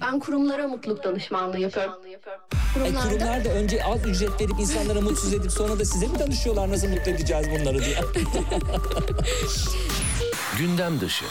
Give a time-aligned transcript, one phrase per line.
[0.00, 1.92] Ben kurumlara mutluluk danışmanlığı yapıyorum.
[2.06, 2.18] E,
[2.74, 6.70] Kurumlarda kurumlar da önce az ücret verip insanlara mutsuz edip sonra da size mi danışıyorlar
[6.70, 7.96] nasıl mutlu edeceğiz bunları diye.
[10.58, 11.24] Gündem dışı.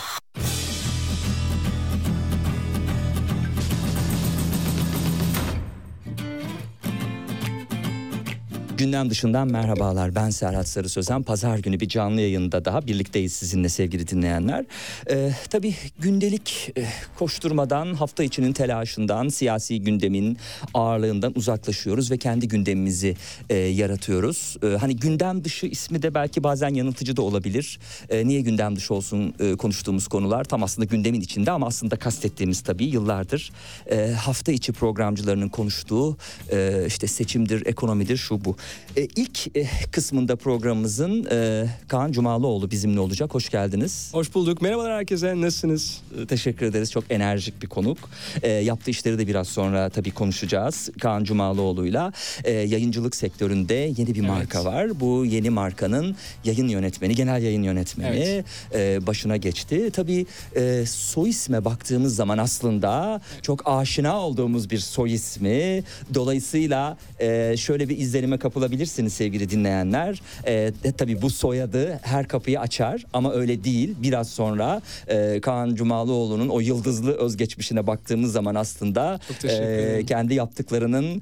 [8.77, 10.15] Gündem dışından merhabalar.
[10.15, 11.23] Ben Serhat Sarı Sözen.
[11.23, 14.65] Pazar günü bir canlı yayında daha birlikteyiz sizinle sevgili dinleyenler.
[15.09, 16.85] Ee, tabii gündelik e,
[17.19, 20.37] koşturmadan, hafta içinin telaşından, siyasi gündemin
[20.73, 23.15] ağırlığından uzaklaşıyoruz ve kendi gündemimizi
[23.49, 24.57] e, yaratıyoruz.
[24.63, 27.79] Ee, hani gündem dışı ismi de belki bazen yanıltıcı da olabilir.
[28.09, 30.43] Ee, niye gündem dışı olsun e, konuştuğumuz konular?
[30.43, 33.51] Tam aslında gündemin içinde ama aslında kastettiğimiz tabii yıllardır
[33.91, 36.17] e, hafta içi programcılarının konuştuğu
[36.51, 38.55] e, işte seçimdir, ekonomidir, şu bu.
[38.97, 43.33] E, ilk e, kısmında programımızın e, Kaan Cumalıoğlu bizimle olacak.
[43.33, 44.09] Hoş geldiniz.
[44.13, 44.61] Hoş bulduk.
[44.61, 45.41] Merhabalar herkese.
[45.41, 46.01] Nasılsınız?
[46.21, 46.91] E, Teşekkür ederiz.
[46.91, 47.97] Çok enerjik bir konuk.
[48.41, 50.89] E, yaptığı işleri de biraz sonra tabii konuşacağız.
[51.01, 54.99] Kaan Cumalıoğlu'yla e, yayıncılık sektöründe yeni bir marka var.
[54.99, 58.43] Bu yeni markanın yayın yönetmeni, genel yayın yönetmeni
[58.73, 59.89] e, başına geçti.
[59.93, 65.83] Tabii e, soy isme baktığımız zaman aslında çok aşina olduğumuz bir soy ismi.
[66.13, 70.21] Dolayısıyla e, şöyle bir izlenime kapılabilirsiniz sevgili dinleyenler.
[70.47, 70.53] E,
[70.83, 73.95] de, tabii bu soyadı her kapıyı açar ama öyle değil.
[74.03, 80.05] Biraz sonra e, Kaan Cumalıoğlu'nun o yıldızlı özgeçmişine baktığımız zaman aslında ederim.
[80.05, 81.21] kendi yaptıklarının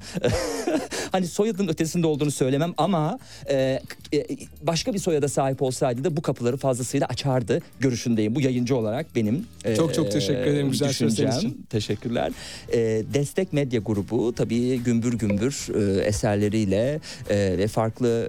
[1.14, 3.18] hani soyadın ötesinde olduğunu söylemem ama
[3.50, 3.80] e,
[4.14, 4.26] e,
[4.62, 8.34] başka bir soyada sahip olsaydı da bu kapıları fazlasıyla açardı görüşündeyim.
[8.34, 11.66] Bu yayıncı olarak benim e, Çok çok teşekkür ederim güzel sözleriniz için.
[11.70, 12.32] Teşekkürler.
[12.72, 12.78] E,
[13.14, 18.28] Destek Medya Grubu tabii gümbür gümbür e, eserleriyle e, ve farklı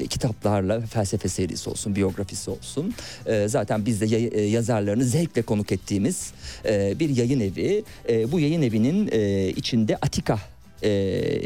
[0.00, 2.94] e, kitaplarla felsefe serisi olsun, biyografisi olsun.
[3.26, 6.32] E, zaten biz de yay- e, yazarlarını zevkle konuk ettiğimiz
[6.66, 7.84] e, bir yayın evi.
[8.08, 10.38] E, bu yayın evinin e, içinde Atika
[10.84, 10.90] e,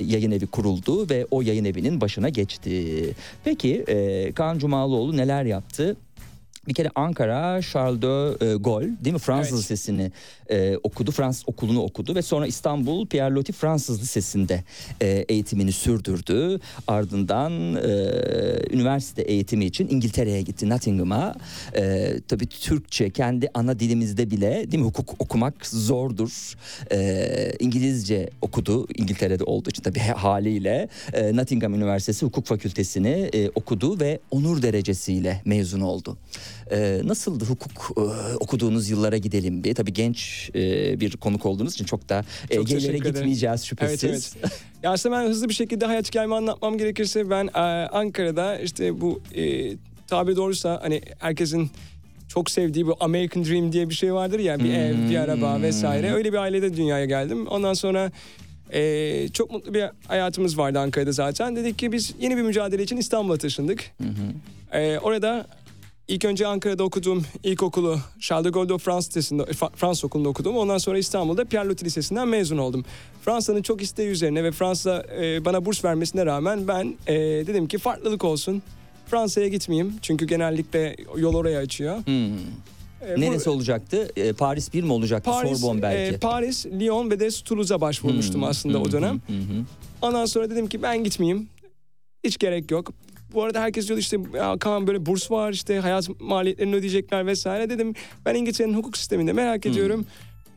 [0.06, 3.14] yayın evi kuruldu ve o yayın evinin başına geçti.
[3.44, 5.96] Peki e, Kaan Cumalıoğlu neler yaptı?
[6.68, 9.62] Bir kere Ankara Charles de Gaulle değil mi Fransız Evet.
[9.62, 10.12] Lisesi'ni
[10.50, 11.10] e, okudu.
[11.10, 14.64] Fransız okulunu okudu ve sonra İstanbul Pierre Loti Fransız Lisesi'nde
[15.00, 16.60] e, eğitimini sürdürdü.
[16.86, 17.90] Ardından e,
[18.70, 21.34] üniversite eğitimi için İngiltere'ye gitti Nottingham'a.
[21.76, 26.54] E, tabii Türkçe kendi ana dilimizde bile değil mi hukuk okumak zordur.
[26.92, 34.00] E, İngilizce okudu İngiltere'de olduğu için tabii haliyle e, Nottingham Üniversitesi Hukuk Fakültesini e, okudu
[34.00, 36.18] ve onur derecesiyle mezun oldu.
[36.72, 39.74] E, nasıldı hukuk e, okuduğunuz yıllara gidelim bir.
[39.74, 44.36] Tabii genç e, bir konuk olduğunuz için çok da e, Çok gerilere gitmeyeceğiz Evet şüphesiz.
[44.40, 44.52] evet.
[44.82, 49.20] ya aslında ben hızlı bir şekilde hayat hikayemi anlatmam gerekirse ben e, Ankara'da işte bu
[49.34, 49.72] e,
[50.06, 51.70] tabi doğruysa hani herkesin
[52.28, 56.12] çok sevdiği bu American Dream diye bir şey vardır ya bir ev, bir araba vesaire.
[56.12, 57.46] Öyle bir ailede dünyaya geldim.
[57.46, 58.12] Ondan sonra
[58.72, 61.56] e, çok mutlu bir hayatımız vardı Ankara'da zaten.
[61.56, 63.84] Dedik ki biz yeni bir mücadele için İstanbul'a taşındık.
[64.72, 65.46] E, orada
[66.08, 69.44] ilk önce Ankara'da okuduğum ilkokulu Charles de Gaulle de France Lisesi'nde,
[69.76, 70.56] Fransız okulunda okudum.
[70.56, 72.84] Ondan sonra İstanbul'da Pierre Loti Lisesi'nden mezun oldum.
[73.24, 77.14] Fransa'nın çok isteği üzerine ve Fransa e, bana burs vermesine rağmen ben e,
[77.46, 78.62] dedim ki farklılık olsun.
[79.06, 81.96] Fransa'ya gitmeyeyim çünkü genellikle yol oraya açıyor.
[82.06, 82.26] Hmm.
[83.08, 84.08] E, bu- Neresi olacaktı?
[84.16, 85.30] E, Paris 1 mi olacaktı?
[85.30, 86.14] Paris, Sorbonne belki.
[86.14, 89.14] e, Paris, Lyon ve de Toulouse'a başvurmuştum Hmm, aslında o hı, dönem.
[89.26, 89.64] hı, hı.
[90.02, 91.48] Ondan sonra dedim ki ben gitmeyeyim.
[92.24, 92.92] Hiç gerek yok.
[93.32, 97.70] Bu arada herkes diyordu işte ya Kaan böyle burs var işte hayat maliyetlerini ödeyecekler vesaire
[97.70, 97.94] dedim.
[98.26, 100.06] Ben İngiltere'nin hukuk sisteminde merak ediyorum.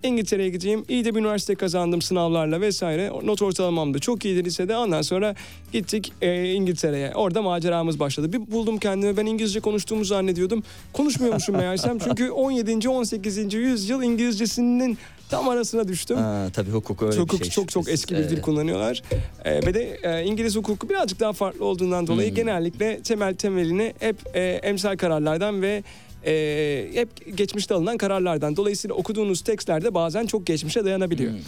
[0.04, 0.86] İngiltere'ye gideyim.
[0.90, 3.12] İyi de bir üniversite kazandım sınavlarla vesaire.
[3.24, 4.78] Not ortalamam da çok iyiydi lisede.
[4.78, 5.36] Ondan sonra
[5.72, 7.12] gittik e, İngiltere'ye.
[7.16, 8.34] Orada maceramız başladı.
[8.34, 9.18] Bir buldum kendimi.
[9.18, 10.64] Ben İngilizce konuştuğumu zannediyordum.
[10.94, 12.00] Konuşmuyormuşum meğersem.
[12.04, 12.90] Çünkü 17.
[12.90, 13.54] 18.
[13.54, 14.98] yüzyıl İngilizcesinin
[15.32, 16.18] tam arasına düştüm.
[16.18, 17.50] Ha, tabii hukuk öyle çok bir şey.
[17.50, 19.02] çok çok eski bir dil kullanıyorlar.
[19.46, 22.36] Ee, ve de e, İngiliz hukuku birazcık daha farklı olduğundan dolayı Hmm.
[22.36, 25.84] genellikle temel temelini hep e, emsal kararlardan ve
[26.26, 28.56] e, hep geçmişte alınan kararlardan.
[28.58, 31.32] Dolayısıyla okuduğunuz tekstlerde bazen çok geçmişe dayanabiliyor.
[31.32, 31.40] Hmm.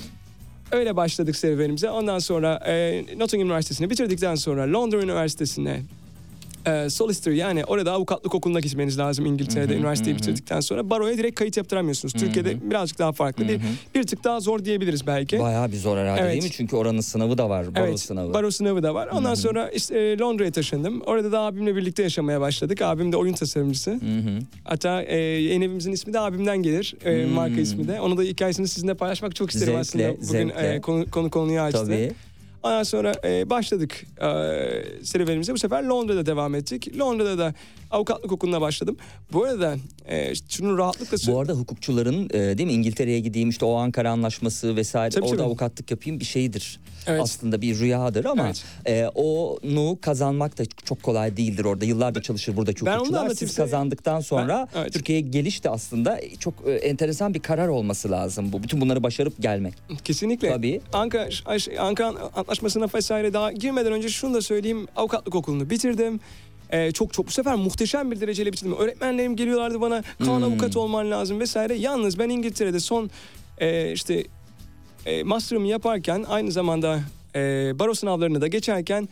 [0.71, 1.89] Öyle başladık serüvenimize.
[1.89, 5.81] Ondan sonra e, Nottingham Üniversitesi'ni bitirdikten sonra Londra Üniversitesi'ne
[6.65, 10.89] e, solicitor yani orada avukatlık okuluna gitmeniz lazım İngiltere'de üniversiteyi bitirdikten sonra.
[10.89, 12.13] Baroya direkt kayıt yaptıramıyorsunuz.
[12.13, 13.47] Türkiye'de birazcık daha farklı.
[13.47, 13.59] Bir,
[13.95, 15.39] bir tık daha zor diyebiliriz belki.
[15.39, 16.31] Bayağı bir zor herhalde Evet.
[16.31, 16.51] değil mi?
[16.51, 17.75] Çünkü oranın sınavı da var.
[17.75, 18.33] Baro evet, sınavı.
[18.33, 19.07] baro sınavı da var.
[19.07, 21.01] Ondan sonra işte e, Londra'ya taşındım.
[21.01, 22.81] Orada da abimle birlikte yaşamaya başladık.
[22.81, 23.91] Abim de oyun tasarımcısı.
[23.91, 24.39] Hı hı.
[24.63, 26.95] Hatta e, yeni evimizin ismi de abimden gelir.
[27.05, 27.31] E, Hmm.
[27.33, 28.01] Marka ismi de.
[28.01, 30.27] Onu da hikayesini sizinle paylaşmak çok isterim Zevkle, aslında.
[30.29, 30.73] Bugün zevkle.
[30.75, 31.85] e, konu, konu konuyu açtı.
[31.85, 32.11] Tabii.
[32.63, 34.25] Ondan sonra e, başladık e,
[35.03, 35.53] serüvenimize.
[35.53, 36.99] Bu sefer Londra'da devam ettik.
[36.99, 37.53] Londra'da da
[37.93, 38.97] avukatlık okuluna başladım.
[39.33, 39.75] Bu arada
[40.07, 44.75] e, şunu rahatlıkla Bu arada hukukçuların e, değil mi İngiltere'ye gideyim işte o Ankara Anlaşması
[44.75, 45.47] vesaire Tabii, orada tabii.
[45.47, 46.79] avukatlık yapayım bir şeydir.
[47.07, 47.21] Evet.
[47.21, 48.63] Aslında bir rüyadır ama Evet.
[48.87, 51.85] e, onu kazanmak da çok kolay değildir orada.
[51.85, 53.29] Yıllardır çalışır buradaki Ben onu da hukukçular.
[53.29, 53.61] Siz size.
[53.61, 54.93] kazandıktan sonra Ben- evet.
[54.93, 58.63] Türkiye'ye geliş de aslında çok e, enteresan bir karar olması lazım bu.
[58.63, 59.73] Bütün bunları başarıp gelmek.
[60.03, 60.49] Kesinlikle.
[60.49, 60.81] Tabii.
[60.93, 61.29] Ankara,
[61.79, 64.87] Ankara Antlaşması'na vesaire daha girmeden önce şunu da söyleyeyim.
[64.95, 66.19] Avukatlık okulunu bitirdim.
[66.73, 68.75] Ee, çok çok bu sefer muhteşem bir dereceyle bitirdim.
[68.77, 70.43] Öğretmenlerim geliyorlardı bana Kaan Hmm.
[70.43, 71.73] avukat olman lazım vesaire.
[71.73, 73.09] Yalnız ben İngiltere'de son
[73.57, 74.23] e, işte
[75.05, 76.99] e, master'ımı yaparken aynı zamanda
[77.35, 77.39] e,
[77.79, 79.09] baro sınavlarını da geçerken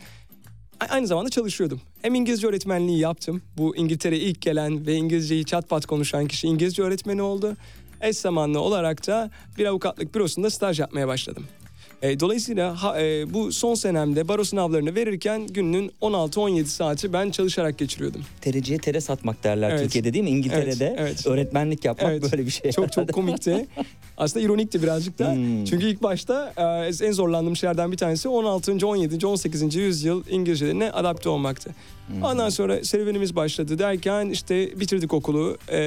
[0.90, 1.80] aynı zamanda çalışıyordum.
[2.02, 3.42] Hem İngilizce öğretmenliği yaptım.
[3.56, 7.56] Bu İngiltere'ye ilk gelen ve İngilizceyi çat pat konuşan kişi İngilizce öğretmeni oldu.
[8.00, 11.44] Eş zamanlı olarak da bir avukatlık bürosunda staj yapmaya başladım.
[12.02, 17.78] E, dolayısıyla ha- e, bu son senemde baro sınavlarını verirken gününün 16-17 saati ben çalışarak
[17.78, 18.22] geçiriyordum.
[18.40, 19.82] Tereciye tere satmak derler Evet.
[19.82, 20.30] Türkiye'de değil mi?
[20.30, 21.26] İngiltere'de Evet, evet.
[21.26, 22.32] öğretmenlik yapmak Evet.
[22.32, 22.72] böyle bir şey.
[22.72, 23.66] Çok çok komikti.
[24.16, 25.32] Aslında ironikti birazcık da.
[25.32, 25.64] Hmm.
[25.64, 28.86] Çünkü ilk başta e, en zorlandığım şeylerden bir tanesi 16.
[28.86, 29.26] 17.
[29.26, 29.74] 18.
[29.74, 31.74] yüzyıl İngilizcelerine adapte olmaktı.
[32.22, 35.58] Ondan sonra serüvenimiz başladı derken işte bitirdik okulu.
[35.68, 35.78] E,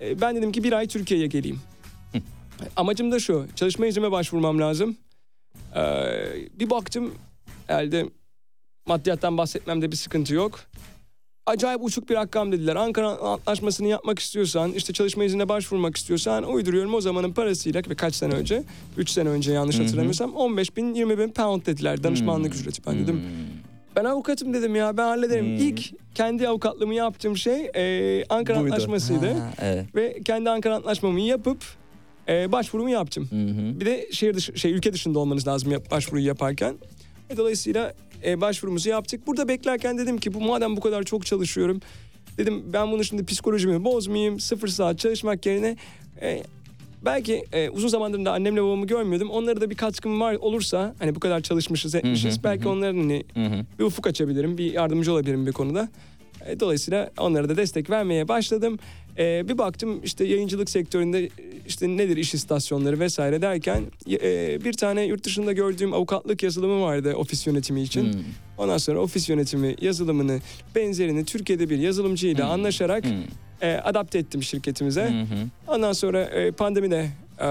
[0.00, 1.60] e, ben dedim ki bir ay Türkiye'ye geleyim.
[2.76, 3.46] Amacım da şu.
[3.56, 4.96] Çalışma iznime başvurmam lazım.
[5.76, 5.82] E,
[6.60, 7.14] bir baktım
[7.68, 8.06] elde
[8.86, 10.60] maddiyattan bahsetmemde bir sıkıntı yok.
[11.46, 12.76] Acayip uçuk bir rakam dediler.
[12.76, 18.14] Ankara Antlaşması'nı yapmak istiyorsan, işte çalışma iznine başvurmak istiyorsan uyduruyorum o zamanın parasıyla ve kaç
[18.14, 18.62] sene önce,
[18.96, 22.86] 3 sene önce yanlış hatırlamıyorsam 15 bin 20 bin pound dediler danışmanlık ücreti.
[22.86, 23.22] Ben dedim
[23.96, 25.46] ben avukatım dedim ya ben hallederim.
[25.46, 25.56] Hmm.
[25.56, 28.72] İlk kendi avukatlığımı yaptığım şey e, Ankara Buydu.
[28.72, 29.32] Antlaşması'ydı.
[29.32, 29.94] Ha, evet.
[29.94, 31.58] Ve kendi Ankara Antlaşmamı yapıp
[32.28, 33.28] e, başvurumu yaptım.
[33.30, 33.80] Hı hı.
[33.80, 36.74] Bir de şehir dışı, şey ülke dışında olmanız lazım yap, başvuruyu yaparken.
[37.30, 37.94] E, dolayısıyla
[38.26, 39.26] e, başvurumuzu yaptık.
[39.26, 41.80] Burada beklerken dedim ki bu madem bu kadar çok çalışıyorum.
[42.38, 44.40] Dedim ben bunu şimdi psikolojimi bozmayayım.
[44.40, 45.76] Sıfır saat çalışmak yerine
[46.22, 46.42] e,
[47.04, 49.30] belki e, uzun zamandır da annemle babamı görmüyordum.
[49.30, 52.38] Onlara da bir katkım var olursa hani bu kadar çalışmışız etmişiz.
[52.38, 52.70] hı, belki hı.
[52.70, 53.64] onların hani Hı hı.
[53.78, 55.88] bir ufuk açabilirim, bir yardımcı olabilirim bir konuda.
[56.46, 58.78] E, Dolayısıyla onlara da destek vermeye başladım.
[59.18, 61.30] E, bir baktım işte yayıncılık sektöründe e,
[61.66, 67.14] işte nedir iş istasyonları vesaire derken e, bir tane yurt dışında gördüğüm avukatlık yazılımı vardı
[67.14, 68.12] ofis yönetimi için.
[68.12, 68.20] Hmm.
[68.58, 70.38] Ondan sonra ofis yönetimi yazılımını
[70.74, 72.52] benzerini Türkiye'de bir yazılımcıyla Hmm.
[72.52, 73.12] anlaşarak Hmm.
[73.62, 75.04] e, adapte ettim şirketimize.
[75.04, 75.24] Hı.
[75.72, 77.06] Ondan sonra e, pandemi de
[77.40, 77.46] e,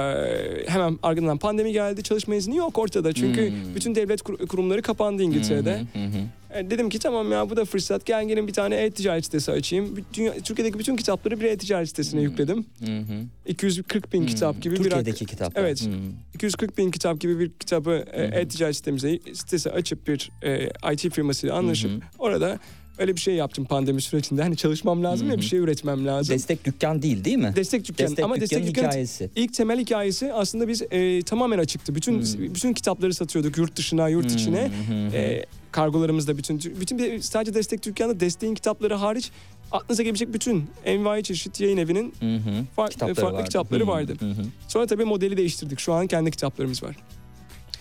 [0.68, 2.04] hemen ardından pandemi geldi.
[2.04, 3.14] Çalışma izni yok ortada.
[3.14, 3.76] Çünkü Hmm.
[3.76, 5.72] bütün devlet kur- kurumları kapandı İngiltere'de.
[5.94, 6.24] Hı hı.
[6.56, 8.06] E, dedim ki tamam ya bu da fırsat.
[8.06, 9.96] Gel gelin bir tane e-ticaret sitesi açayım.
[9.98, 12.66] Bir Dünya, Türkiye'deki bütün kitapları bir e-ticaret sitesine yükledim.
[12.86, 13.26] Hı hı.
[13.46, 14.84] 240 bin kitap gibi bir Hmm.
[14.84, 15.62] Türkiye'deki kitaplar.
[15.64, 15.82] Evet.
[15.86, 15.90] Hı.
[16.34, 21.56] 240 bin kitap gibi bir kitabı e, e-ticaret sitemize sitesi açıp bir e, IT firmasıyla
[21.56, 22.00] anlaşıp hı.
[22.20, 22.60] orada
[22.98, 24.42] öyle bir şey yaptım pandemi sürecinde.
[24.42, 26.36] Hani çalışmam lazım ya bir şey üretmem lazım.
[26.36, 27.54] Destek dükkan değil değil mi?
[27.56, 29.30] destek dükkanı Destek ama destek dükkanı hikayesi.
[29.36, 31.96] ilk temel hikayesi aslında biz e, tamamen açıktı.
[31.96, 32.54] Bütün Hmm.
[32.56, 34.72] bütün kitapları satıyorduk yurt dışına, yurt içine.
[34.88, 35.16] Hı hı hı.
[35.16, 39.32] E, kargolarımızda bütün bütün sadece destek dükkanı desteğin kitapları hariç
[39.72, 42.66] aklınıza gelebilecek bütün envai çeşit yayın evinin Hı hı.
[42.76, 43.46] farklı Kitapları farklı vardı.
[43.46, 44.16] kitapları Hı, vardı.
[44.20, 44.46] hı hı.
[44.68, 45.80] Sonra tabii modeli değiştirdik.
[45.80, 46.96] Şu an kendi kitaplarımız var.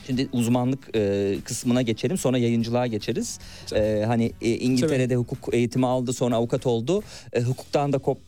[0.07, 3.38] Şimdi uzmanlık e, kısmına geçelim sonra yayıncılığa geçeriz.
[3.75, 7.02] E, hani e, İngiltere'de hukuk eğitimi aldı sonra avukat oldu.
[7.33, 8.23] E, hukuktan da kopmuş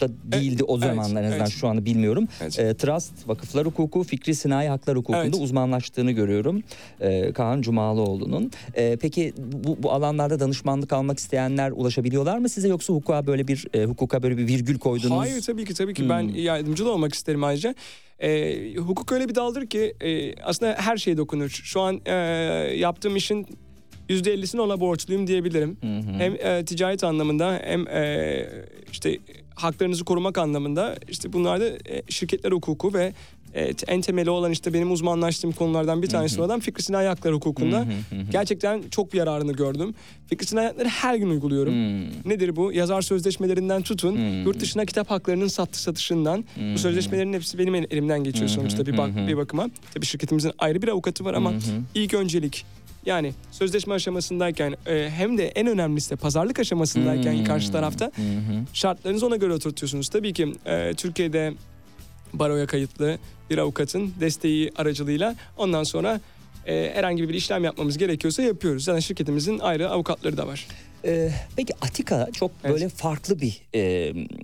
[0.00, 1.56] da değildi o evet, zamanlar en azından evet.
[1.60, 2.28] şu anı bilmiyorum.
[2.40, 2.58] Evet.
[2.58, 5.34] E, trust, vakıflar hukuku, fikri sinayi haklar hukukunda Evet.
[5.40, 6.62] uzmanlaştığını görüyorum.
[7.00, 8.50] E, Kaan Cumalıoğlu'nun.
[8.74, 13.66] E, peki bu, bu alanlarda danışmanlık almak isteyenler ulaşabiliyorlar mı size yoksa hukuka böyle bir
[13.74, 15.18] e, hukuka böyle bir virgül koydunuz?
[15.18, 16.10] Hayır tabii ki tabii ki Hmm.
[16.10, 17.74] ben yardımcı da olmak isterim ayrıca.
[18.20, 21.48] Ee, hukuk öyle bir daldır ki e, aslında her şeye dokunur.
[21.48, 22.12] Şu an e,
[22.76, 23.46] yaptığım işin
[24.08, 25.76] %50'sini ona borçluyum diyebilirim.
[25.80, 26.18] Hı hı.
[26.18, 28.48] Hem e, ticaret anlamında hem e,
[28.92, 29.18] işte
[29.60, 33.12] haklarınızı korumak anlamında işte bunlar da e, şirketler hukuku ve
[33.54, 37.86] e, en temeli olan işte benim uzmanlaştığım konulardan bir tanesi olan fikri sinayi hakları hukukunda
[38.30, 39.94] gerçekten çok bir yararını gördüm.
[40.26, 41.72] Fikri sinayi hakları her gün uyguluyorum.
[42.24, 42.72] Nedir bu?
[42.72, 46.44] Yazar sözleşmelerinden tutun, yurt dışına kitap haklarının satı satışından.
[46.74, 49.70] Bu sözleşmelerin hepsi benim el- elimden geçiyor sonuçta bir, bak, bir bakıma.
[49.94, 51.52] Tabii şirketimizin ayrı bir avukatı var ama
[51.94, 52.64] ilk öncelik
[53.06, 57.44] Yani sözleşme aşamasındayken e, hem de en önemlisi de pazarlık aşamasındayken Hmm.
[57.44, 58.12] karşı tarafta
[58.72, 60.08] şartlarınızı ona göre oturtuyorsunuz.
[60.08, 61.54] Tabii ki e, Türkiye'de
[62.32, 63.18] baroya kayıtlı
[63.50, 66.20] bir avukatın desteği aracılığıyla ondan sonra
[66.66, 68.84] e, herhangi bir işlem yapmamız gerekiyorsa yapıyoruz.
[68.84, 70.66] Zaten şirketimizin ayrı avukatları da var.
[71.06, 72.72] Ee, peki Atika çok Evet.
[72.74, 73.80] böyle farklı bir e,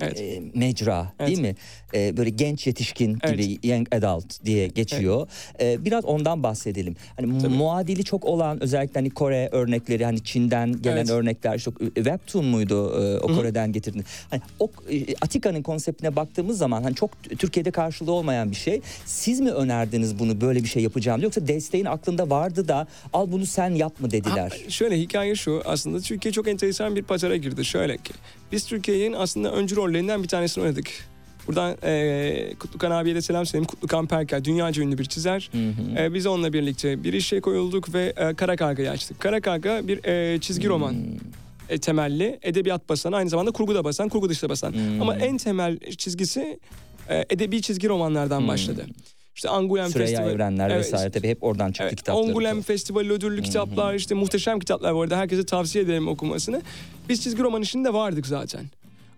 [0.01, 0.21] Evet.
[0.21, 1.29] e, mecra Evet.
[1.29, 1.55] değil mi?
[1.95, 3.39] E, böyle genç yetişkin Evet.
[3.39, 5.29] gibi young adult diye geçiyor.
[5.61, 6.97] E, biraz ondan bahsedelim.
[7.17, 7.55] Hani Tabii.
[7.55, 11.11] muadili çok olan özellikle hani Kore örnekleri hani Çin'den gelen Evet.
[11.11, 13.27] örnekler çok webtoon muydu e, o.
[13.27, 14.05] Kore'den getirdin.
[14.31, 18.81] Hani o e, Atika'nın konseptine baktığımız zaman hani çok Türkiye'de karşılığı olmayan bir şey.
[19.07, 23.47] Siz mi önerdiniz bunu böyle bir şey yapacağım yoksa desteğin aklında vardı da al bunu
[23.47, 24.63] sen yap mı dediler?
[24.65, 27.65] Ha, şöyle hikaye şu aslında Türkiye çok enteresan bir pazara girdi.
[27.65, 28.13] Şöyle ki
[28.53, 30.89] biz Türkiye'nin aslında öncü rollerinden bir tanesini oynadık.
[31.47, 33.67] Buradan e, Kutlukan abiye de selam söyleyeyim.
[33.67, 35.51] Kutlukan Perker dünyaca ünlü bir çizer.
[35.53, 36.03] Hı hı.
[36.03, 39.21] E, biz onunla birlikte bir işe koyulduk ve e, Kara Karga'yı açtık.
[39.21, 40.97] Kara Karga bir e, çizgi roman
[41.69, 44.73] e, temelli, edebiyat basan, aynı zamanda kurgu da basan, kurgu dışı da basan.
[44.73, 45.03] Hmm.
[45.03, 46.59] Ama en temel çizgisi
[47.09, 48.49] e, edebi çizgi romanlardan Hmm.
[48.49, 48.87] başladı.
[49.35, 50.35] İşte Angulem Süreyya Festivali.
[50.35, 50.79] Evrenler Evet.
[50.87, 52.25] vesaire tabii hep oradan çıktı Evet, kitapları.
[52.27, 56.63] Ongulem Festivali ödüllü kitaplar işte muhteşem kitaplar bu arada herkese tavsiye ederim okumasını.
[57.09, 58.65] Biz çizgi roman işinde vardık zaten.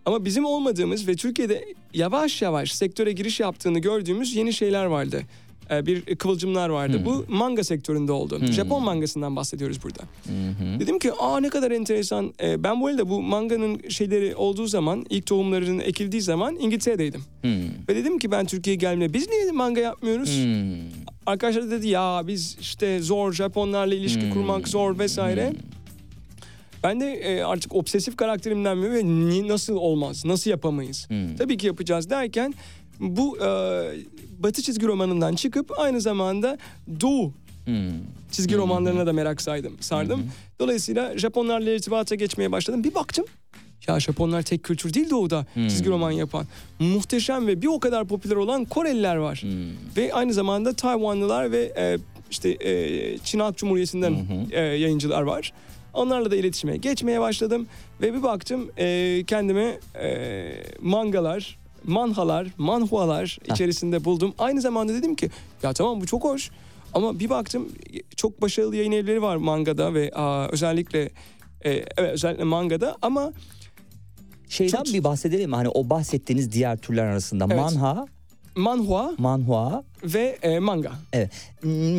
[0.06, 5.22] Ama bizim olmadığımız ve Türkiye'de yavaş yavaş sektöre giriş yaptığını gördüğümüz yeni şeyler vardı.
[5.70, 6.98] Ee, bir kıvılcımlar vardı.
[6.98, 7.04] Hmm.
[7.04, 8.40] Bu manga sektöründe oldu.
[8.40, 8.46] Hmm.
[8.46, 10.02] Japon mangasından bahsediyoruz burada.
[10.02, 10.80] Hı.
[10.80, 12.34] Dedim ki aa ne kadar enteresan.
[12.42, 17.20] Ee, ben bu arada bu manganın şeyleri olduğu zaman ilk tohumlarının ekildiği zaman İngiltere'deydim.
[17.42, 17.48] Hı.
[17.88, 20.38] Ve dedim ki ben Türkiye'ye gelmeye biz niye manga yapmıyoruz?
[20.44, 20.76] Hı.
[21.26, 24.30] Arkadaşlar da dedi ya biz işte zor Japonlarla ilişki Hmm.
[24.32, 25.52] kurmak zor vesaire.
[26.82, 29.02] Ben de e, artık obsesif karakterimden mi ve
[29.48, 31.10] nasıl olmaz, nasıl yapamayız?
[31.10, 31.36] Hmm.
[31.36, 32.54] Tabii ki yapacağız derken
[33.00, 33.48] bu e,
[34.38, 36.58] Batı çizgi romanından çıkıp aynı zamanda
[37.00, 37.32] Doğu
[37.64, 37.90] Hı.
[38.30, 40.30] çizgi romanlarına da merak saydım, sardım.
[40.60, 42.84] Dolayısıyla Japonlarla irtibata geçmeye başladım.
[42.84, 43.24] Bir baktım
[43.88, 46.46] ya Japonlar tek kültür değil Doğu'da çizgi roman yapan.
[46.78, 49.42] Muhteşem ve bir o kadar popüler olan Koreliler var.
[49.44, 49.48] Hı.
[49.96, 51.98] Ve aynı zamanda Tayvanlılar ve e,
[52.30, 54.16] işte e, Çin Halk Cumhuriyeti'nden
[54.50, 55.52] e, yayıncılar var.
[55.94, 57.66] Onlarla da iletişime geçmeye başladım
[58.00, 60.44] ve bir baktım e, kendime e,
[60.80, 64.34] mangalar, manhalar, manhualar içerisinde buldum.
[64.38, 65.30] Aynı zamanda dedim ki
[65.62, 66.50] ya tamam bu çok hoş
[66.94, 67.68] ama bir baktım
[68.16, 71.02] çok başarılı yayın evleri var mangada ve aa, özellikle
[71.64, 73.32] e, evet özellikle mangada ama
[74.48, 75.52] Şeyden Çok- bir bahsedelim?
[75.52, 77.56] Hani o bahsettiğiniz diğer türler arasında Evet.
[77.56, 78.06] manha,
[78.56, 80.92] manhua manhua ve e, manga.
[81.12, 81.30] evet.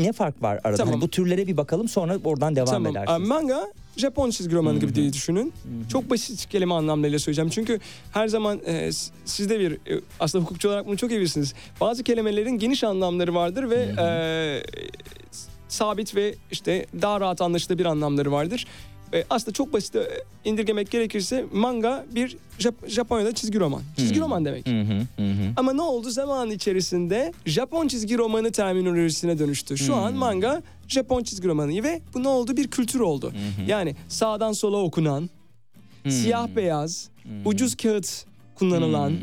[0.04, 0.78] Ne fark var arada?
[0.78, 0.94] Tamam.
[0.94, 2.92] Hani bu türlere bir bakalım sonra oradan devam Tamam.
[2.92, 3.30] edersiniz.
[3.30, 5.54] Manga Japon çizgi romanı gibi diye düşünün.
[5.90, 7.50] Çok basit kelime anlamlarıyla söyleyeceğim.
[7.50, 7.80] Çünkü
[8.12, 8.90] her zaman e,
[9.26, 11.54] siz de bir e, aslında hukukçu olarak bunu çok iyi bilirsiniz.
[11.82, 14.08] Bazı kelimelerin geniş anlamları vardır ve e,
[15.68, 18.68] sabit ve işte daha rahat anlaşılır bir anlamları vardır.
[19.14, 20.08] E, aslında çok basit e,
[20.46, 23.82] indirgemek gerekirse manga bir Jap- Japonya'da çizgi roman.
[23.98, 24.24] Çizgi Hmm.
[24.24, 24.68] roman demek.
[24.68, 25.24] Hı hı.
[25.58, 29.78] Ama ne oldu zaman içerisinde Japon çizgi romanı terminolojisine dönüştü.
[29.78, 30.18] Şu an Hmm.
[30.18, 32.58] manga Japon çizgi romanı ve bu ne oldu?
[32.58, 33.34] Bir kültür oldu.
[33.68, 35.30] Yani sağdan sola okunan,
[36.04, 36.12] Hmm.
[36.12, 37.10] siyah beyaz,
[37.46, 39.18] ucuz kağıt kullanılan, Hmm.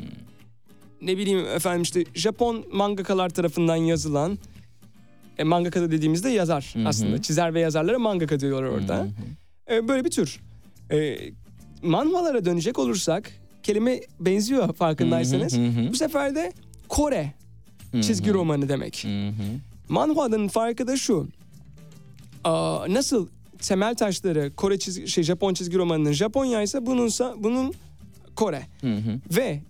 [1.03, 4.39] ne bileyim efendim işte Japon mangakalar tarafından yazılan
[5.39, 6.89] e, mangaka dediğimizde yazar Hı hı.
[6.89, 7.23] aslında.
[7.23, 9.07] Çizer ve yazarlara mangaka diyorlar orada.
[9.71, 10.41] E, böyle bir tür.
[10.93, 11.19] E,
[11.83, 15.57] manhwalara dönecek olursak kelime benziyor farkındaysanız.
[15.57, 15.93] Hı hı, hı hı.
[15.93, 16.53] Bu sefer de
[16.89, 17.33] Kore
[17.93, 19.07] çizgi romanı demek.
[19.89, 21.29] Manhwa'nın farkı da şu.
[22.45, 23.29] Aa, nasıl
[23.59, 27.75] temel taşları Kore çizgi, şey Japon çizgi romanının Japonya ise bununsa bunun
[28.35, 28.63] Kore.
[29.37, 29.61] Ve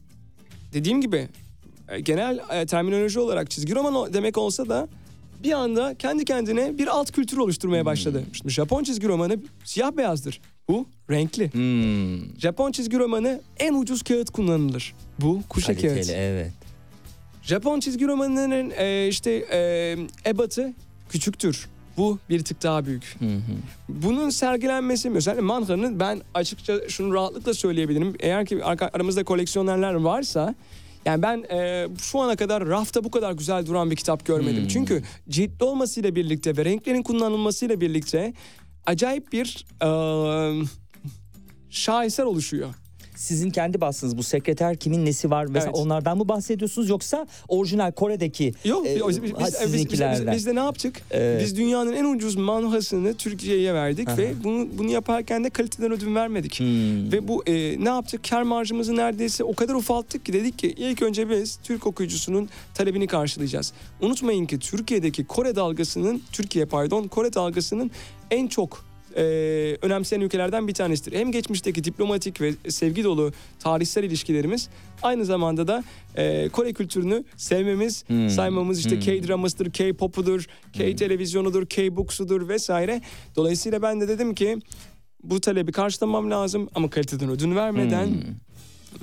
[0.72, 1.28] dediğim gibi
[1.88, 4.88] e, genel e, terminoloji olarak çizgi roman demek olsa da
[5.44, 8.24] bir anda kendi kendine bir alt kültür oluşturmaya başladı.
[8.32, 10.40] Şimdi Japon çizgi romanı siyah beyazdır.
[10.68, 11.52] Bu renkli.
[11.52, 12.40] Hmm.
[12.40, 14.94] Japon çizgi romanı en ucuz kağıt kullanılır.
[15.20, 16.10] Bu kuşa Kaliteli kağıt.
[16.10, 16.52] evet.
[17.42, 19.96] Japon çizgi romanının e, işte e,
[20.30, 20.72] ebatı
[21.10, 21.68] küçüktür.
[21.96, 23.16] Bu bir tık daha büyük.
[23.18, 23.40] Hı hı.
[23.88, 28.14] Bunun sergilenmesi özellikle manganın ben açıkça şunu rahatlıkla söyleyebilirim.
[28.20, 30.54] Eğer ki aramızda koleksiyonerler varsa
[31.04, 34.60] yani ben e, şu ana kadar rafta bu kadar güzel duran bir kitap görmedim.
[34.62, 34.68] Hmm.
[34.68, 38.34] Çünkü ciltli olmasıyla birlikte ve renklerin kullanılmasıyla birlikte
[38.86, 39.88] acayip bir e,
[41.70, 42.74] şaheser oluşuyor.
[43.22, 45.84] Sizin kendi bastığınız bu sekreter kimin nesi var mesela Evet.
[45.86, 50.38] onlardan mı bahsediyorsunuz yoksa orijinal Kore'deki Yok e, biz, biz, ha, biz, biz, biz, sizinkilerden?
[50.46, 51.02] de ne yaptık?
[51.10, 51.42] Evet.
[51.42, 54.16] Biz dünyanın en ucuz manhasını Türkiye'ye verdik Aha.
[54.16, 56.60] ve bunu bunu yaparken de kaliteden ödün vermedik.
[56.60, 57.12] Hmm.
[57.12, 58.20] Ve bu e, ne yaptık?
[58.30, 63.06] Kar marjımızı neredeyse o kadar ufalttık ki dedik ki ilk önce biz Türk okuyucusunun talebini
[63.06, 63.72] karşılayacağız.
[64.00, 67.90] Unutmayın ki Türkiye'deki Kore dalgasının, Türkiye pardon Kore dalgasının
[68.30, 69.22] en çok e,
[69.82, 71.18] önemseyen ülkelerden bir tanesidir.
[71.18, 74.68] Hem geçmişteki diplomatik ve sevgi dolu tarihsel ilişkilerimiz
[75.02, 75.84] aynı zamanda da
[76.16, 78.30] e, Kore kültürünü sevmemiz, Hmm.
[78.30, 79.00] saymamız işte Hmm.
[79.00, 83.00] K-dramasıdır, K-popudur, K-televizyonudur, K-booksudur vesaire.
[83.36, 84.58] Dolayısıyla ben de dedim ki
[85.22, 88.20] bu talebi karşılamam lazım ama kaliteden ödün vermeden Hmm.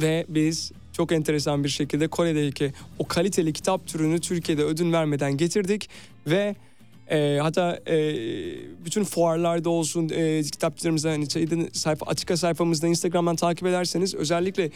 [0.02, 5.90] ve biz çok enteresan bir şekilde Kore'deki o kaliteli kitap türünü Türkiye'de ödün vermeden getirdik
[6.28, 6.56] ve
[7.12, 7.96] e, hatta e,
[8.86, 14.72] bütün fuarlarda olsun e, kitapçılarımızda hani şeyden, sayfa açık sayfamızda Instagram'dan takip ederseniz özellikle e,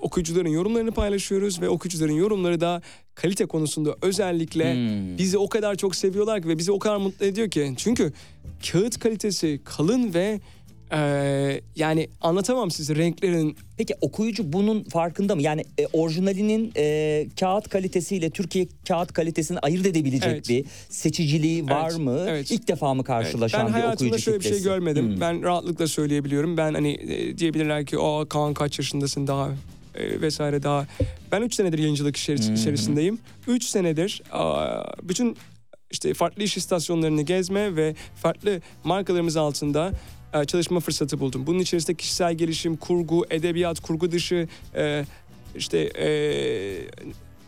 [0.00, 2.82] okuyucuların yorumlarını paylaşıyoruz ve okuyucuların yorumları da
[3.14, 5.18] kalite konusunda özellikle Hmm.
[5.18, 7.74] bizi o kadar çok seviyorlar ki ve bizi o kadar mutlu ediyor ki.
[7.76, 8.12] Çünkü
[8.72, 10.40] kağıt kalitesi kalın ve
[10.92, 15.42] e, yani anlatamam size renklerin Peki okuyucu bunun farkında mı?
[15.42, 20.48] Yani e, orijinalinin e, kağıt kalitesiyle Türkiye kağıt kalitesini ayırt edebilecek Evet.
[20.48, 22.24] bir seçiciliği var Evet, mı?
[22.28, 22.50] evet.
[22.50, 24.62] İlk defa mı karşılaşan ben bir hayatımda okuyucu şöyle bir kitlesi?
[24.62, 25.12] şey görmedim.
[25.12, 25.20] Hmm.
[25.20, 26.56] Ben rahatlıkla söyleyebiliyorum.
[26.56, 29.48] Ben hani e, diyebilirler ki o Kaan kaç yaşındasın daha
[29.94, 30.86] e, vesaire daha.
[31.32, 32.54] Ben 3 senedir yayıncılık içeris- Hmm.
[32.54, 33.18] içerisindeyim.
[33.46, 35.36] 3 senedir aa, bütün
[35.90, 39.92] işte farklı iş istasyonlarını gezme ve farklı markalarımız altında
[40.34, 41.46] e, çalışma fırsatı buldum.
[41.46, 45.04] Bunun içerisinde kişisel gelişim, kurgu, edebiyat, kurgu dışı e,
[45.56, 46.08] işte e,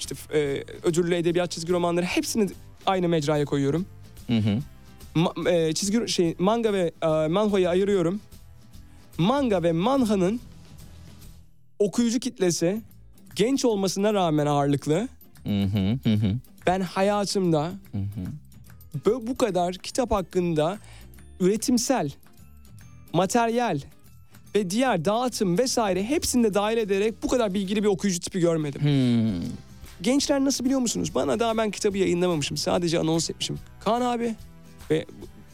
[0.00, 2.48] işte e, ödüllü edebiyat çizgi romanları hepsini
[2.86, 3.86] aynı mecraya koyuyorum.
[4.26, 4.58] Hı hı.
[5.14, 8.20] Ma- e, çizgi şey manga ve e, manhwa'yı ayırıyorum.
[9.18, 10.40] Manga ve manhanın
[11.78, 12.82] okuyucu kitlesi
[13.36, 15.08] genç olmasına rağmen ağırlıklı.
[15.44, 19.26] Hı hı, hı Ben hayatımda hı hı.
[19.26, 20.78] bu kadar kitap hakkında
[21.40, 22.10] üretimsel,
[23.12, 23.80] materyal
[24.54, 28.80] ve diğer dağıtım vesaire hepsini de dahil ederek bu kadar bilgili bir okuyucu tipi görmedim.
[28.82, 29.48] Hmm.
[30.02, 31.14] Gençler nasıl biliyor musunuz?
[31.14, 32.56] Bana daha ben kitabı yayınlamamışım.
[32.56, 33.58] Sadece anons etmişim.
[33.80, 34.34] Kaan abi
[34.90, 35.04] ve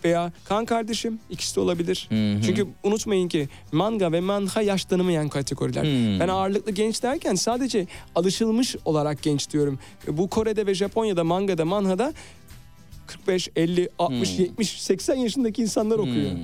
[0.05, 2.07] veya Kaan kardeşim ikisi de olabilir.
[2.09, 2.43] Hı hı.
[2.43, 5.83] Çünkü unutmayın ki manga ve manha yaş tanımayan kategoriler.
[5.85, 6.21] Hmm.
[6.21, 9.79] Ben ağırlıklı genç derken sadece alışılmış olarak genç diyorum.
[10.09, 12.13] Bu Kore'de ve Japonya'da mangada manhada
[13.07, 14.45] 45, 50, 60, Hmm.
[14.45, 16.31] 70, 80 yaşındaki insanlar okuyor.
[16.33, 16.39] Hmm.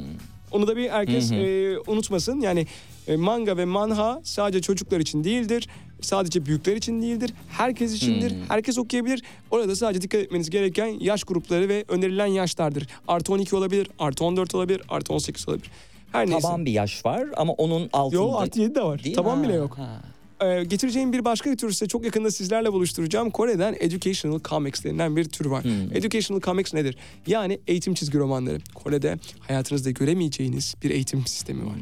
[0.55, 1.39] Onu da bir herkes Hı hı.
[1.39, 2.41] e, unutmasın.
[2.41, 2.67] Yani
[3.09, 5.69] e, manga ve manha sadece çocuklar için değildir.
[6.01, 7.33] Sadece büyükler için değildir.
[7.49, 8.31] Herkes içindir.
[8.31, 8.39] Hmm.
[8.49, 9.23] Herkes okuyabilir.
[9.51, 12.87] Orada sadece dikkat etmeniz gereken yaş grupları ve önerilen yaşlardır.
[13.09, 15.71] Artı 12 olabilir, artı 14 olabilir, artı 18 olabilir.
[16.13, 16.41] Her neyse.
[16.41, 18.23] Taban bir yaş var ama onun altında.
[18.23, 19.05] Yo artı 7 de var.
[19.05, 19.45] Değil Taban mi?
[19.45, 19.79] bile Ha, yok.
[19.79, 20.01] ha.
[20.43, 23.31] Ee, getireceğim bir başka tür ise çok yakında sizlerle buluşturacağım.
[23.31, 25.65] Kore'den educational comics denilen bir tür var.
[25.65, 25.97] Hmm.
[25.97, 26.97] Educational comics nedir?
[27.27, 28.59] Yani eğitim çizgi romanları.
[28.75, 31.77] Kore'de hayatınızda göremeyeceğiniz bir eğitim sistemi var.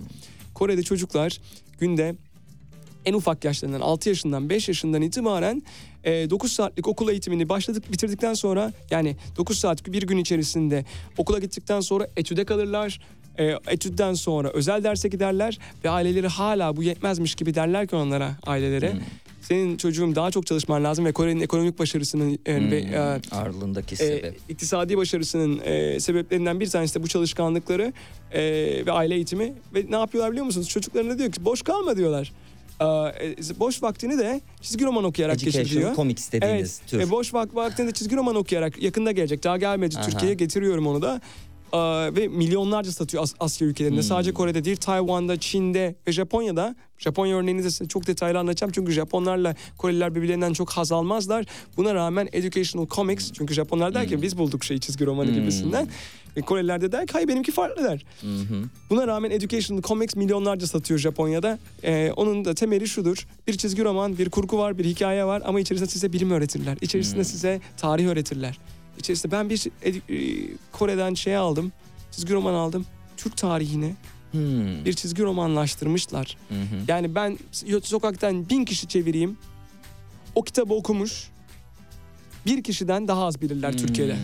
[0.54, 1.40] Kore'de çocuklar
[1.78, 2.14] günde
[3.04, 5.62] en ufak yaşlarından 6 yaşından 5 yaşından itibaren
[6.04, 10.84] e, 9 saatlik okul eğitimini başladık bitirdikten sonra yani 9 saat bir gün içerisinde
[11.18, 13.00] okula gittikten sonra etüde kalırlar.
[13.38, 18.30] E, etüden sonra özel derse giderler ve aileleri hala bu yetmezmiş gibi derler ki onlara
[18.46, 18.92] ailelere.
[18.92, 19.00] Hmm.
[19.42, 22.94] Senin çocuğum daha çok çalışman lazım ve Kore'nin ekonomik başarısının e, ve Hmm.
[22.94, 24.36] e, Ağırlığındaki e, sebep.
[24.48, 27.92] iktisadi başarısının e, sebeplerinden bir tanesi de bu çalışkanlıkları
[28.32, 28.42] e,
[28.86, 30.68] ve aile eğitimi ve ne yapıyorlar biliyor musunuz?
[30.68, 32.32] Çocuklarına diyor ki boş kalma diyorlar.
[32.80, 35.64] E, boş vaktini de çizgi roman okuyarak geçir diyor.
[35.66, 36.90] Educational comics dediğiniz Evet.
[36.90, 37.00] tür.
[37.00, 39.44] E, boş vak vaktini de çizgi roman okuyarak yakında gelecek.
[39.44, 40.04] Daha gelmedi Aha.
[40.06, 41.20] Türkiye'ye getiriyorum onu da.
[41.72, 43.96] Aa, ve milyonlarca satıyor As- Asya ülkelerinde.
[43.96, 44.02] Hmm.
[44.08, 46.76] Sadece Kore'de değil, Tayvan'da, Çin'de ve Japonya'da.
[46.98, 48.72] Japonya örneğini de size çok detaylı anlatacağım.
[48.74, 51.44] Çünkü Japonlarla Koreliler birbirlerinden çok haz almazlar.
[51.76, 53.32] Buna rağmen educational comics.
[53.32, 55.34] Çünkü Japonlar der ki biz bulduk şey çizgi romanı Hmm.
[55.34, 55.88] gibisinden.
[56.36, 58.04] Ve Koreliler de der ki hayır benimki farklı der.
[58.20, 58.26] Hı.
[58.90, 61.58] Buna rağmen Educational Comics milyonlarca satıyor Japonya'da.
[61.84, 63.26] Ee, onun da temeli şudur.
[63.48, 66.78] Bir çizgi roman, bir kurgu var, bir hikaye var ama içerisinde size bilim öğretirler.
[66.80, 67.24] İçerisinde Hmm.
[67.24, 68.58] size tarih öğretirler.
[69.02, 71.72] İçerisinde ben bir edu- e, Kore'den şey aldım,
[72.10, 72.86] çizgi roman aldım.
[73.16, 73.94] Türk tarihini
[74.32, 74.84] Hmm.
[74.84, 76.36] bir çizgi romanlaştırmışlar.
[76.48, 76.76] Hı hı.
[76.88, 77.38] Yani ben
[77.82, 79.36] sokaktan bin kişi çevireyim.
[80.34, 81.28] O kitabı okumuş.
[82.46, 84.14] Bir kişiden daha az bilirler Türkiye'de.
[84.14, 84.20] Hmm.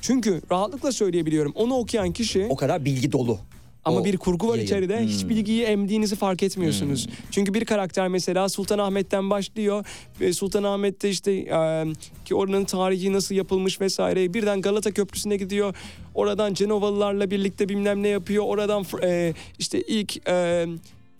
[0.00, 1.52] Çünkü rahatlıkla söyleyebiliyorum.
[1.54, 3.38] Onu okuyan kişi O kadar bilgi dolu.
[3.86, 4.66] Ama O bir kurgu var yayın.
[4.66, 5.00] içeride.
[5.06, 5.28] Hiç Hmm.
[5.28, 7.08] bilgiyi emdiğinizi fark etmiyorsunuz.
[7.30, 9.86] Çünkü bir karakter mesela Sultanahmet'ten başlıyor.
[10.20, 11.84] Ve Sultanahmet'te işte e,
[12.24, 14.34] ki oranın tarihi nasıl yapılmış vesaire.
[14.34, 15.74] Birden Galata Köprüsü'ne gidiyor.
[16.14, 18.44] Oradan Cenovalılarla birlikte bilmem ne yapıyor.
[18.46, 20.66] Oradan e, işte ilk e,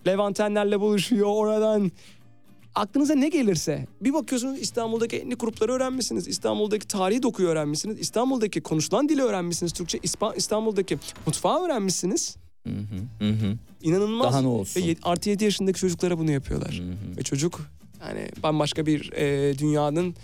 [0.07, 1.91] Levantenlerle buluşuyor oradan.
[2.75, 6.27] Aklınıza ne gelirse bir bakıyorsunuz İstanbul'daki etnik grupları öğrenmişsiniz.
[6.27, 7.99] İstanbul'daki tarihi dokuyu öğrenmişsiniz.
[7.99, 9.73] İstanbul'daki konuşulan dili öğrenmişsiniz.
[9.73, 12.35] Türkçe İspa- İstanbul'daki mutfağı öğrenmişsiniz.
[12.67, 13.55] Hı hı, hı hı.
[13.81, 14.33] İnanılmaz.
[14.33, 14.81] Daha ne olsun?
[14.81, 16.81] Ve yet- artı 7 yaşındaki çocuklara bunu yapıyorlar.
[17.17, 17.69] Ve çocuk
[18.07, 20.15] yani bambaşka bir e, dünyanın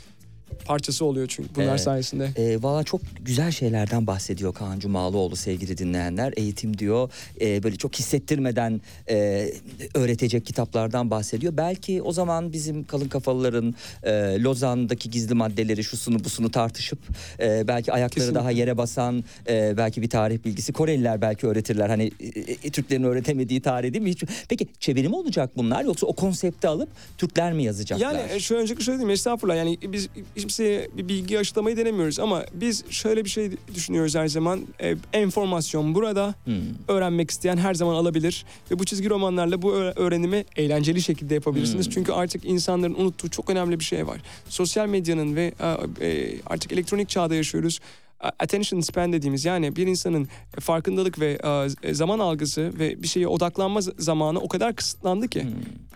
[0.53, 1.81] parçası oluyor çünkü bunlar Evet.
[1.81, 2.29] sayesinde.
[2.37, 6.33] E, Valla çok güzel şeylerden bahsediyor Kaan Cumalıoğlu sevgili dinleyenler.
[6.37, 7.09] Eğitim diyor
[7.41, 9.49] e, böyle çok hissettirmeden e,
[9.95, 11.57] öğretecek kitaplardan bahsediyor.
[11.57, 14.11] Belki o zaman bizim kalın kafalıların e,
[14.43, 16.99] Lozan'daki gizli maddeleri şusunu busunu tartışıp
[17.39, 18.39] e, belki ayakları Kesinlikle.
[18.39, 21.89] daha yere basan e, belki bir tarih bilgisi Koreliler belki öğretirler.
[21.89, 24.09] Hani e, e, Türklerin öğretemediği tarih değil mi?
[24.09, 28.13] Hiç, peki çeviri mi olacak bunlar yoksa o konsepti alıp Türkler mi yazacaklar?
[28.13, 30.07] Yani e, şöyle diyeyim estağfurullah yani biz
[30.47, 34.67] kimseye bir bilgi aşılamayı denemiyoruz ama biz şöyle bir şey düşünüyoruz her zaman.
[34.81, 36.35] E, enformasyon burada.
[36.45, 36.53] Hmm.
[36.87, 41.85] Öğrenmek isteyen her zaman alabilir ve bu çizgi romanlarla bu öğ- öğrenimi eğlenceli şekilde yapabilirsiniz.
[41.85, 41.93] Hmm.
[41.93, 44.21] Çünkü artık insanların unuttuğu çok önemli bir şey var.
[44.49, 45.53] Sosyal medyanın ve
[46.01, 47.79] e, e, artık elektronik çağda yaşıyoruz.
[48.39, 50.27] Attention span dediğimiz yani bir insanın
[50.59, 51.39] farkındalık ve
[51.83, 55.49] e, zaman algısı ve bir şeye odaklanma zamanı o kadar kısıtlandı ki Hmm.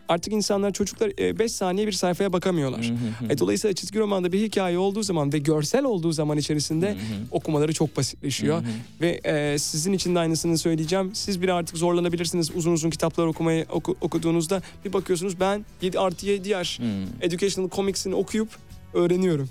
[0.09, 1.09] artık insanlar çocuklar
[1.39, 2.91] 5 saniye bir sayfaya bakamıyorlar.
[3.29, 6.95] E, dolayısıyla çizgi romanda bir hikaye olduğu zaman ve görsel olduğu zaman içerisinde
[7.31, 8.61] okumaları çok basitleşiyor.
[9.01, 11.11] Ve e, sizin için de aynısını söyleyeceğim.
[11.15, 14.61] Siz bir artık zorlanabilirsiniz uzun uzun kitaplar okumayı oku- okuduğunuzda.
[14.85, 16.85] Bir bakıyorsunuz ben 7 artı 7 yaş Hmm.
[17.21, 18.49] Educational Comics'ini okuyup
[18.93, 19.49] öğreniyorum.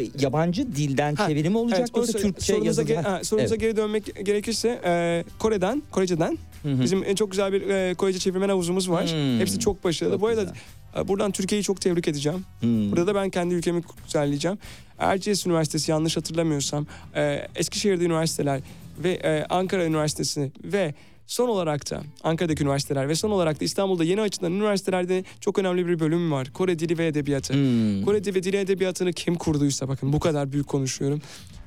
[0.00, 2.84] E, Yabancı dilden Ha, çeviri mi olacak Evet, yoksa Türkçe sorunuza, yazılı?
[2.94, 3.60] ge- Ha, sorunuza evet.
[3.60, 6.82] geri dönmek gerekirse e, Kore'den, Korece'den Hı hı.
[6.82, 9.12] bizim en çok güzel bir e, Korece çevirmen havuzumuz var.
[9.12, 9.38] Hmm.
[9.40, 10.12] Hepsi çok başarılı.
[10.14, 10.56] Çok Bu arada güzel.
[11.04, 12.44] e, buradan Türkiye'yi çok tebrik edeceğim.
[12.60, 12.90] Hmm.
[12.90, 14.58] Burada da ben kendi ülkemi güzelleyeceğim.
[14.98, 18.60] Erciyes Üniversitesi yanlış hatırlamıyorsam, e, Eskişehir'de üniversiteler
[18.98, 20.94] ve e, Ankara Üniversitesi ve
[21.26, 25.86] son olarak da Ankara'daki üniversiteler ve son olarak da İstanbul'da yeni açılan üniversitelerde çok önemli
[25.86, 26.50] bir bölüm var.
[26.52, 27.54] Kore Dili ve Edebiyatı.
[27.54, 28.04] Hmm.
[28.04, 31.22] Kore Dili ve Dili Edebiyatı'nı kim kurduysa bakın bu kadar büyük konuşuyorum.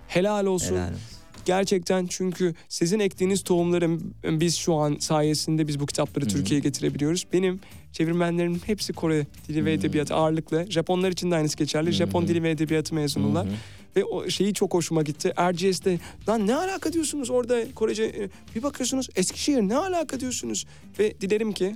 [0.08, 0.76] Helal olsun.
[0.76, 1.17] Helal olsun.
[1.48, 6.34] Gerçekten çünkü sizin ektiğiniz tohumların biz şu an sayesinde biz bu kitapları Hı hı.
[6.34, 7.26] Türkiye'ye getirebiliyoruz.
[7.34, 7.60] Benim
[7.92, 10.66] çevirmenlerim hepsi Kore dili ve edebiyatı ağırlıklı.
[10.70, 11.90] Japonlar için de aynısı geçerli.
[11.90, 13.46] Hı Japon dili ve edebiyatı mezunular.
[13.46, 13.56] Hı hı.
[13.96, 15.34] Ve o şeyi çok hoşuma gitti.
[15.38, 20.66] Erciyes'te lan ne alaka diyorsunuz orada Korece e, bir bakıyorsunuz Eskişehir ne alaka diyorsunuz.
[21.00, 21.76] Ve dilerim ki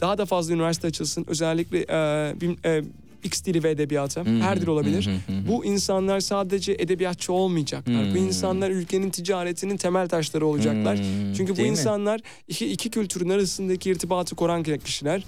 [0.00, 1.24] daha da fazla üniversite açılsın.
[1.28, 1.94] Özellikle e,
[2.40, 2.84] bim- e,
[3.24, 4.20] X dili ve edebiyatı.
[4.20, 4.40] Hı.
[4.40, 5.06] Her dil olabilir.
[5.26, 5.48] Hı.
[5.48, 7.94] Bu insanlar sadece edebiyatçı olmayacaklar.
[8.10, 8.26] Bu Hmm.
[8.26, 10.98] insanlar ülkenin ticaretinin temel taşları olacaklar.
[10.98, 11.72] Hmm, Çünkü bu değil mi?
[11.72, 15.24] insanlar iki, iki kültürün arasındaki irtibatı kuran kişiler.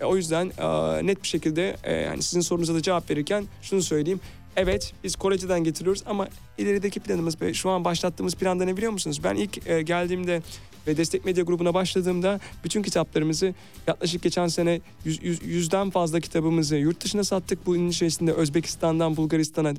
[0.00, 3.82] E, o yüzden e, net bir şekilde e, yani sizin sorunuza da cevap verirken şunu
[3.82, 4.20] söyleyeyim.
[4.56, 9.20] Evet biz Korece'den getiriyoruz ama ilerideki planımız ve şu an başlattığımız planda ne biliyor musunuz?
[9.24, 10.42] Ben ilk e, geldiğimde
[10.86, 13.54] ve Destek Medya grubuna başladığımda bütün kitaplarımızı
[13.86, 17.66] yaklaşık geçen sene yüz, yüz- yüzden fazla kitabımızı yurt dışına sattık.
[17.66, 19.74] Bunun içerisinde Özbekistan'dan Bulgaristan'a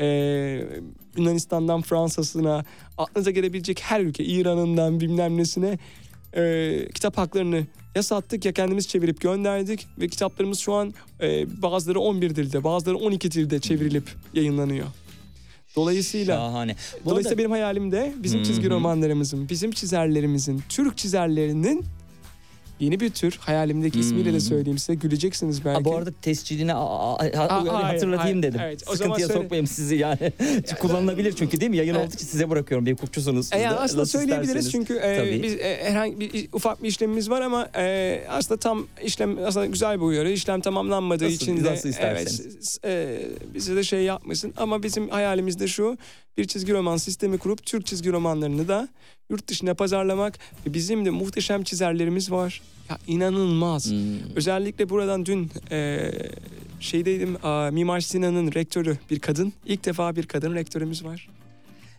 [0.00, 0.06] e,
[1.16, 2.64] Yunanistan'dan Fransa'sına
[2.98, 5.78] aklınıza gelebilecek her ülke İran'ından bilmem nesine
[6.36, 12.00] e, kitap haklarını ya sattık ya kendimiz çevirip gönderdik ve kitaplarımız şu an e, bazıları
[12.00, 14.86] 11 dilde bazıları 12 dilde çevrilip yayınlanıyor.
[15.76, 16.76] Dolayısıyla Şahane.
[17.04, 21.84] Bu Dolayısıyla arada- benim hayalim de bizim çizgi romanlarımızın, bizim çizerlerimizin, Türk çizerlerinin
[22.80, 24.40] yeni bir tür hayalimdeki ismiyle Hı de hı.
[24.40, 25.78] söyleyeyim size güleceksiniz belki.
[25.78, 28.42] Ha, bu arada tescilini a- a- a- hayır, hatırlatayım hayır.
[28.42, 28.60] dedim.
[28.64, 29.40] Evet, o zaman Sıkıntıya söyle.
[29.42, 30.32] sokmayayım sizi yani.
[30.80, 31.76] Kullanılabilir çünkü değil mi?
[31.76, 32.06] Yayın Evet.
[32.06, 32.86] olduğu için size bırakıyorum.
[32.86, 33.52] Bir hukukçusunuz.
[33.52, 34.72] E yani aslında söyleyebiliriz isterseniz.
[34.72, 35.42] çünkü e, Tabii.
[35.42, 39.96] biz e, herhangi bir ufak bir işlemimiz var ama e, aslında tam işlem aslında güzel
[39.96, 40.30] bir uyarı.
[40.30, 42.78] İşlem tamamlanmadığı Nasıl- için de nasıl isterseniz.
[42.82, 45.98] evet e, bize de şey yapmasın ama bizim hayalimiz de şu
[46.38, 48.88] bir çizgi roman sistemi kurup Türk çizgi romanlarını da
[49.30, 52.62] yurt dışına pazarlamak bizim de muhteşem çizerlerimiz var.
[52.90, 53.90] Ya inanılmaz.
[53.90, 53.96] Hmm.
[54.36, 56.10] Özellikle buradan dün e,
[56.80, 59.52] şeydeydim a, Mimar Sinan'ın rektörü bir kadın.
[59.66, 61.28] İlk defa bir kadın rektörümüz var.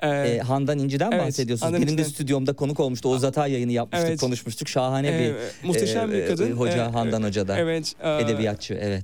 [0.01, 1.67] E, E, Handan İnci'den Evet, bahsediyorsunuz.
[1.67, 2.13] Handan Benim de İnci'den.
[2.13, 3.09] stüdyomda konuk olmuştu.
[3.09, 4.19] Oğuz Atay yayını yapmıştık, Evet.
[4.19, 4.67] konuşmuştuk.
[4.67, 6.49] Şahane e, bir muhteşem e, bir kadın.
[6.51, 7.57] e, hoca E, Handan Hoca da.
[7.59, 7.93] Evet.
[8.03, 9.03] e, Edebiyatçı evet.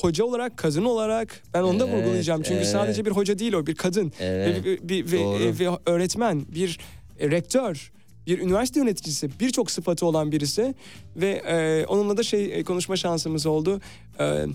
[0.00, 2.42] Hoca olarak, kadın olarak ben onu da Evet, vurgulayacağım.
[2.42, 2.68] Çünkü evet.
[2.68, 4.12] sadece bir hoca değil o, bir kadın.
[4.20, 4.64] Evet.
[4.64, 6.78] Ve, bir, ve, e, ve öğretmen, bir
[7.20, 7.92] e, rektör,
[8.28, 10.74] bir üniversite yöneticisi, birçok sıfatı olan birisi
[11.16, 13.80] ve e, onunla da şey e, konuşma şansımız oldu.
[14.20, 14.46] E,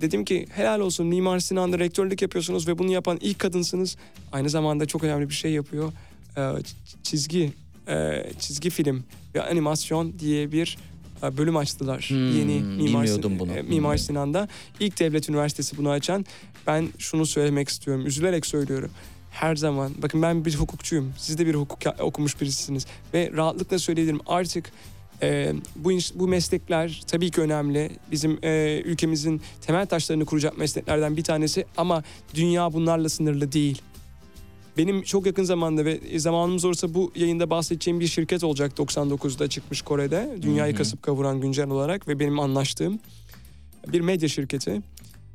[0.00, 3.96] dedim ki helal olsun Mimar Sinan'da rektörlük yapıyorsunuz ve bunu yapan ilk kadınsınız.
[4.32, 5.92] Aynı zamanda çok önemli bir şey yapıyor.
[6.36, 6.42] E,
[7.02, 7.52] çizgi
[7.88, 9.04] e, çizgi film
[9.34, 10.78] ve animasyon diye bir
[11.22, 12.06] e, bölüm açtılar.
[12.08, 13.52] Hmm, Yeni Mimar, Sin- bunu.
[13.52, 13.96] e, Mimar.
[13.96, 14.48] Sinan'da
[14.80, 16.26] ilk devlet üniversitesi bunu açan.
[16.66, 18.06] Ben şunu söylemek istiyorum.
[18.06, 18.90] Üzülerek söylüyorum.
[19.30, 21.12] Her zaman bakın ben bir hukukçuyum.
[21.18, 24.20] Siz de bir hukuk okumuş birisiniz ve rahatlıkla söyleyebilirim.
[24.26, 24.72] Artık
[25.22, 27.90] E, bu bu meslekler tabii ki önemli.
[28.12, 32.02] Bizim e, ülkemizin temel taşlarını kuracak mesleklerden bir tanesi ama
[32.34, 33.82] dünya bunlarla sınırlı değil.
[34.76, 39.82] Benim çok yakın zamanda ve zamanımız olursa bu yayında bahsedeceğim bir şirket olacak 99'da çıkmış
[39.82, 40.36] Kore'de.
[40.42, 42.98] Dünyayı kasıp kavuran güncel olarak ve benim anlaştığım
[43.88, 44.82] bir medya şirketi.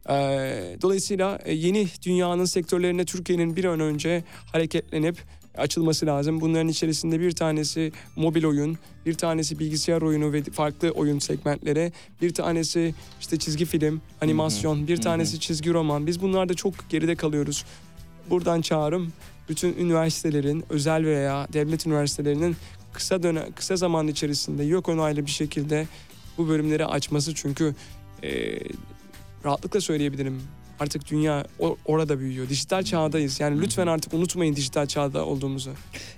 [0.09, 5.17] Ee, dolayısıyla e, yeni dünyanın sektörlerine Türkiye'nin bir an önce hareketlenip
[5.57, 6.41] açılması lazım.
[6.41, 11.91] Bunların içerisinde bir tanesi mobil oyun, bir tanesi bilgisayar oyunu ve farklı oyun segmentleri,
[12.21, 16.07] bir tanesi işte çizgi film, animasyon, bir tanesi çizgi roman.
[16.07, 17.65] Biz bunlarda çok geride kalıyoruz.
[18.29, 19.13] Buradan çağrım
[19.49, 22.55] bütün üniversitelerin, özel veya devlet üniversitelerinin
[22.93, 25.87] kısa dönem kısa zaman içerisinde yok onaylı bir şekilde
[26.37, 27.75] bu bölümleri açması çünkü
[28.23, 28.59] e,
[29.45, 30.41] rahatlıkla söyleyebilirim.
[30.79, 31.45] Artık dünya
[31.85, 32.49] orada büyüyor.
[32.49, 33.39] Dijital çağdayız.
[33.39, 35.71] Yani lütfen artık unutmayın dijital çağda olduğumuzu.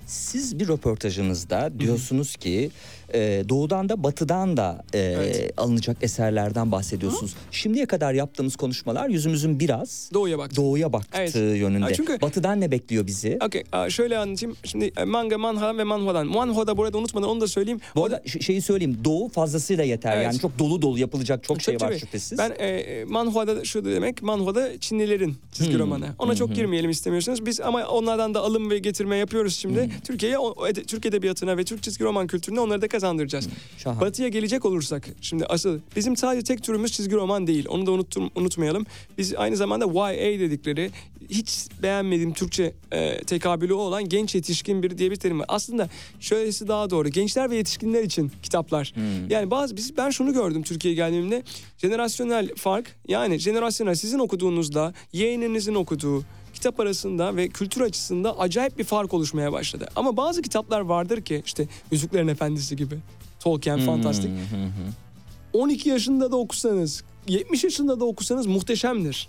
[0.06, 2.70] Siz bir röportajınızda diyorsunuz ki
[3.14, 5.52] e, doğudan da batıdan da e, Evet.
[5.56, 7.34] alınacak eserlerden bahsediyorsunuz.
[7.50, 10.56] Şimdiye kadar yaptığımız konuşmalar yüzümüzün biraz Doğuya bak.
[10.56, 11.34] doğuya baktığı Evet.
[11.34, 11.94] yönünde.
[11.94, 13.38] Çünkü- Batıdan ne bekliyor bizi?
[13.46, 14.56] Okey, aa, şöyle anlatayım.
[14.64, 16.26] Şimdi e, manga, manhwa ve manhwadan.
[16.26, 17.80] Manhwa'da burada unutmadan onu da söyleyeyim.
[17.94, 18.98] Bu O arada ş- şeyi söyleyeyim.
[19.04, 20.16] Doğu fazlasıyla yeter.
[20.16, 20.24] Evet.
[20.24, 21.98] Yani çok dolu dolu yapılacak çok şey var tabii.
[21.98, 22.38] şüphesiz.
[22.38, 25.78] Ben e, e, manhwa'da şu demek, manhwa'da Çinlilerin çizgi Hmm.
[25.80, 26.06] romanı.
[26.18, 27.46] Ona çok girmeyelim istemiyorsunuz.
[27.46, 29.82] Biz ama onlardan da alım ve getirme yapıyoruz şimdi.
[29.84, 29.90] Hmm.
[30.06, 33.48] Türkiye'ye, o- o Türk edebiyatına ve Türk çizgi roman kültürüne onları da kazandıracağız.
[33.78, 34.00] Şahane.
[34.00, 37.66] Batı'ya gelecek olursak şimdi asıl bizim sadece tek türümüz çizgi roman değil.
[37.68, 38.86] Onu da unuttum, unutmayalım.
[39.18, 40.90] Biz aynı zamanda YA dedikleri
[41.30, 45.46] hiç beğenmediğim Türkçe e, tekabülü olan genç yetişkin bir diye bir terim var.
[45.48, 45.88] Aslında
[46.20, 47.08] şöylesi daha doğru.
[47.08, 48.92] Gençler ve yetişkinler için kitaplar.
[48.94, 49.30] Hmm.
[49.30, 51.42] Yani bazı biz ben şunu gördüm Türkiye'ye geldiğimde.
[51.78, 56.24] Jenerasyonel fark yani jenerasyonel sizin okuduğunuzda yeğeninizin okuduğu
[56.58, 59.88] kitap arasında ve kültür açısında acayip bir fark oluşmaya başladı.
[59.96, 62.98] Ama bazı kitaplar vardır ki işte Yüzüklerin Efendisi gibi.
[63.40, 64.30] Tolkien, fantastik.
[64.30, 64.92] Hı hı hı.
[65.52, 69.28] 12 yaşında da okusanız, 70 yaşında da okusanız muhteşemdir.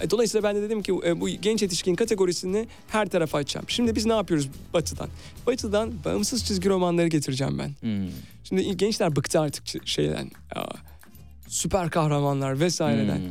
[0.00, 3.66] E, Dolayısıyla ben de dedim ki e, bu genç yetişkin kategorisini her tarafa açacağım.
[3.68, 5.08] Şimdi biz ne yapıyoruz Batı'dan?
[5.46, 7.68] Batı'dan bağımsız çizgi romanları getireceğim ben.
[7.80, 8.10] Hmm.
[8.44, 10.30] Şimdi gençler bıktı artık şeyden.
[11.48, 13.18] Süper kahramanlar vesaireden.
[13.18, 13.24] Hmm.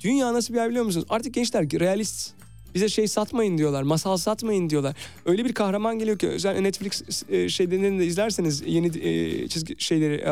[0.00, 1.06] Dünya nasıl bir yer biliyor musunuz?
[1.08, 2.32] Artık gençler realist.
[2.78, 4.96] Bize şey satmayın diyorlar, masal satmayın diyorlar.
[5.26, 10.14] Öyle bir kahraman geliyor ki özellikle Netflix e, şeylerini de izlerseniz yeni e, çizgi şeyleri,
[10.14, 10.30] e,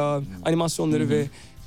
[0.48, 1.10] animasyonları Hı hı.
[1.10, 1.26] ve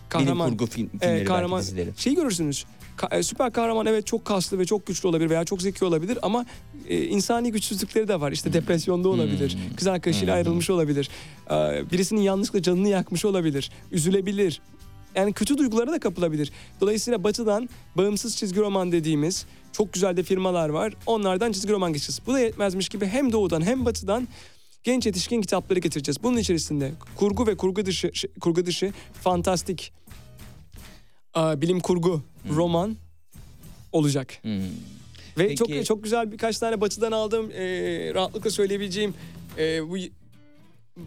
[0.09, 1.89] kahraman Bilim kurgu film, e, filmleri belki kahraman dizileri.
[1.97, 2.65] şeyi görürsünüz.
[2.97, 6.17] Ka- e, süper kahraman evet çok kaslı ve çok güçlü olabilir veya çok zeki olabilir
[6.21, 6.45] ama
[6.89, 8.31] e, insani güçsüzlükleri de var.
[8.31, 9.53] İşte depresyonda olabilir.
[9.53, 9.75] Hmm.
[9.75, 10.37] Kız arkadaşıyla Hmm.
[10.37, 11.09] ayrılmış olabilir.
[11.51, 11.53] E,
[11.91, 13.71] birisinin yanlışlıkla canını yakmış olabilir.
[13.91, 14.61] Üzülebilir.
[15.15, 16.51] Yani kötü duygulara da kapılabilir.
[16.81, 20.93] Dolayısıyla batıdan bağımsız çizgi roman dediğimiz çok güzel de firmalar var.
[21.05, 22.21] Onlardan çizgi roman geçeceğiz.
[22.27, 24.27] Bu da yetmezmiş gibi hem doğudan hem batıdan
[24.83, 26.23] genç yetişkin kitapları getireceğiz.
[26.23, 29.93] Bunun içerisinde kurgu ve kurgu dışı kurgu dışı fantastik
[31.35, 32.21] bilim kurgu
[32.55, 32.97] roman
[33.91, 34.37] olacak.
[34.41, 34.61] Hmm.
[35.37, 37.63] Ve Peki- çok çok güzel birkaç tane batıdan aldığım e,
[38.13, 39.13] rahatlıkla söyleyebileceğim
[39.57, 39.97] e, bu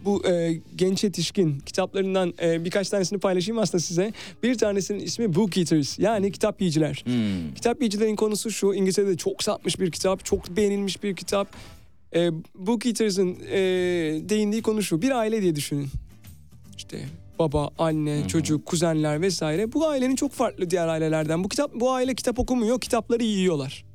[0.05, 4.13] bu e, genç yetişkin kitaplarından e, birkaç tanesini paylaşayım aslında size.
[4.43, 7.03] Bir tanesinin ismi Book Eaters yani kitap yiyiciler.
[7.05, 7.53] Hmm.
[7.55, 11.55] Kitap yiyicilerin konusu şu İngiltere'de çok satmış bir kitap, çok beğenilmiş bir kitap.
[12.15, 13.59] E, Book Eaters'ın e,
[14.29, 15.87] değindiği konu şu bir aile diye düşünün.
[16.77, 16.99] İşte
[17.39, 19.73] baba, anne, çocuk, kuzenler vesaire.
[19.73, 21.43] Bu ailenin çok farklı diğer ailelerden.
[21.43, 23.85] Bu kitap bu aile kitap okumuyor, kitapları yiyorlar.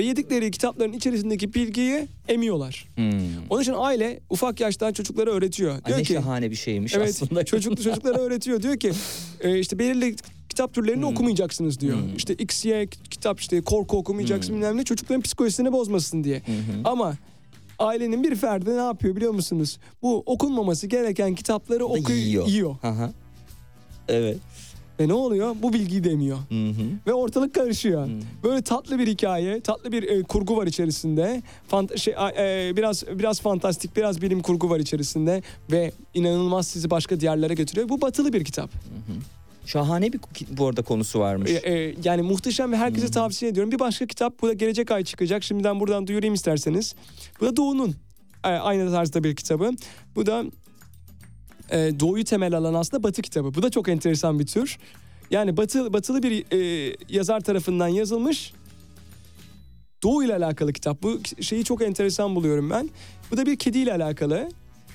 [0.00, 2.88] Ve yedikleri kitapların içerisindeki bilgiyi emiyorlar.
[2.94, 3.12] Hmm.
[3.50, 5.84] Onun için aile ufak yaştan çocuklara öğretiyor.
[5.84, 7.44] Diyor ne ki şahane bir şeymiş Evet aslında.
[7.44, 8.92] çocuk çocuklara öğretiyor diyor ki
[9.40, 10.16] e, işte belirli
[10.48, 11.96] kitap türlerini okumayacaksınız diyor.
[11.96, 12.16] Hmm.
[12.16, 16.36] İşte X, Y kitap işte korku okumayacaksın bilmem ne çocukların psikolojisini bozmasın diye.
[16.38, 16.42] Hı.
[16.84, 17.16] Ama
[17.78, 19.78] ailenin bir ferdi ne yapıyor biliyor musunuz?
[20.02, 22.46] Bu okunmaması gereken kitapları okuyor, yiyor.
[22.46, 22.76] yiyor.
[22.82, 23.12] Aha.
[24.08, 24.38] Evet.
[25.00, 25.56] Ve ne oluyor?
[25.62, 26.38] Bu bilgiyi de emiyor.
[26.48, 26.84] Hı hı.
[27.06, 28.06] Ve ortalık karışıyor.
[28.06, 28.20] Hmm.
[28.44, 31.42] Böyle tatlı bir hikaye, tatlı bir e, kurgu var içerisinde.
[31.72, 37.20] Fant- şey e, biraz biraz fantastik, biraz bilim kurgu var içerisinde ve inanılmaz sizi başka
[37.20, 37.88] diyarlara götürüyor.
[37.88, 38.70] Bu batılı bir kitap.
[39.66, 41.50] Şahane bir bu arada konusu varmış.
[41.50, 43.72] E, e, yani muhteşem ve herkese tavsiye ediyorum.
[43.72, 45.44] Bir başka kitap bu da gelecek ay çıkacak.
[45.44, 46.94] Şimdiden buradan duyurayım isterseniz.
[47.40, 47.94] Bu da Doğu'nun
[48.44, 49.70] e, aynı tarzda bir kitabı.
[50.16, 50.44] Bu da
[51.70, 53.54] e, Doğu'yu temel alan aslında Batı kitabı.
[53.54, 54.78] Bu da çok enteresan bir tür.
[55.30, 58.52] Yani batı, batılı bir e, yazar tarafından yazılmış
[60.02, 61.02] Doğu ile alakalı kitap.
[61.02, 62.90] Bu şeyi çok enteresan buluyorum ben.
[63.30, 64.48] Bu da bir kediyle alakalı.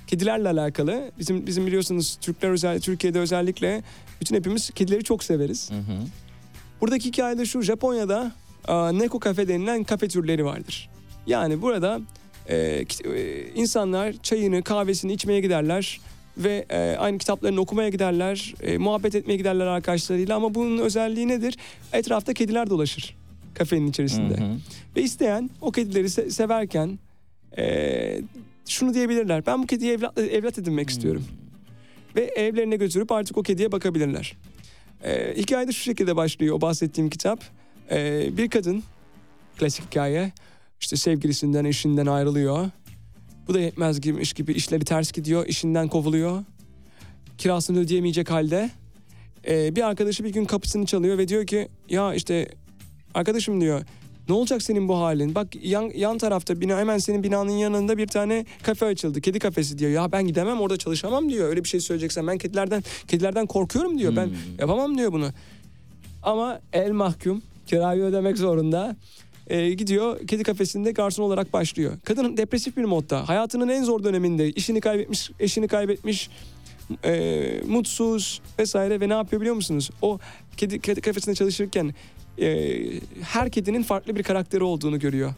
[0.07, 1.11] Kedilerle alakalı.
[1.19, 3.83] Bizim bizim biliyorsunuz Türkler özel Türkiye'de özellikle
[4.21, 5.71] bütün hepimiz kedileri çok severiz.
[5.71, 5.97] Hı hı.
[6.81, 8.31] Buradaki hikaye de şu Japonya'da
[8.67, 10.89] aa, Neko kafe denilen kafe türleri vardır.
[11.27, 11.99] Yani burada
[12.47, 12.85] e, e,
[13.55, 15.99] insanlar çayını kahvesini içmeye giderler.
[16.37, 21.57] Ve e, aynı kitaplarını okumaya giderler, e, muhabbet etmeye giderler arkadaşlarıyla ama bunun özelliği nedir?
[21.93, 23.15] Etrafta kediler dolaşır
[23.55, 24.37] kafenin içerisinde.
[24.37, 24.57] Hı hı.
[24.95, 26.99] Ve isteyen o kedileri se- severken
[27.57, 28.21] e,
[28.67, 29.45] şunu diyebilirler.
[29.45, 31.25] Ben bu kediyi evlat, evlat edinmek istiyorum.
[32.15, 34.37] Ve evlerine götürüp artık o kediye bakabilirler.
[35.03, 37.39] E, hikaye de şu şekilde başlıyor o bahsettiğim kitap.
[37.91, 38.83] E, bir kadın,
[39.57, 40.31] klasik hikaye,
[40.79, 42.69] işte sevgilisinden, eşinden ayrılıyor.
[43.47, 46.43] Bu da yetmez gibi, iş gibi işleri ters gidiyor, işinden kovuluyor.
[47.37, 48.69] Kirasını ödeyemeyecek halde.
[49.47, 52.49] E, bir arkadaşı bir gün kapısını çalıyor ve diyor ki ya işte
[53.13, 53.81] arkadaşım diyor
[54.29, 55.35] ne olacak senin bu halin?
[55.35, 59.21] Bak yan, yan tarafta bina hemen senin binanın yanında bir tane kafe açıldı.
[59.21, 59.91] Kedi kafesi diyor.
[59.91, 61.49] Ya ben gidemem orada çalışamam diyor.
[61.49, 64.15] Öyle bir şey söyleyeceksen ben kedilerden kedilerden korkuyorum diyor.
[64.15, 64.33] Ben Hmm.
[64.59, 65.29] yapamam diyor bunu.
[66.23, 68.95] Ama el mahkum kirayı ödemek zorunda.
[69.47, 71.93] Ee, gidiyor kedi kafesinde garson olarak başlıyor.
[72.03, 73.29] Kadın depresif bir modda.
[73.29, 76.29] Hayatının en zor döneminde işini kaybetmiş, eşini kaybetmiş,
[77.05, 79.89] e, mutsuz vesaire ve ne yapıyor biliyor musunuz?
[80.01, 80.19] O
[80.57, 81.93] kedi, kedi kafesinde çalışırken
[82.41, 82.77] e,
[83.21, 85.33] her kedinin farklı bir karakteri olduğunu görüyor.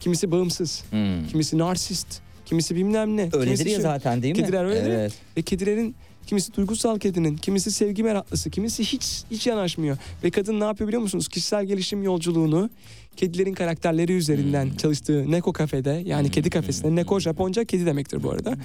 [0.00, 1.26] Kimisi bağımsız, Hmm.
[1.28, 3.28] kimisi narsist, kimisi bilmem ne.
[3.32, 4.42] Öyledir ya zaten değil mi?
[4.42, 4.90] Kediler öyledir.
[4.90, 5.12] Evet.
[5.36, 5.94] Ve kedilerin
[6.26, 9.96] kimisi duygusal kedinin, kimisi sevgi meraklısı, kimisi hiç hiç yanaşmıyor.
[10.24, 11.28] Ve kadın ne yapıyor biliyor musunuz?
[11.28, 12.70] Kişisel gelişim yolculuğunu
[13.16, 14.76] kedilerin karakterleri üzerinden Hmm.
[14.76, 18.56] çalıştığı Neko kafede yani kedi kafesinde Neko Japonca kedi demektir bu arada.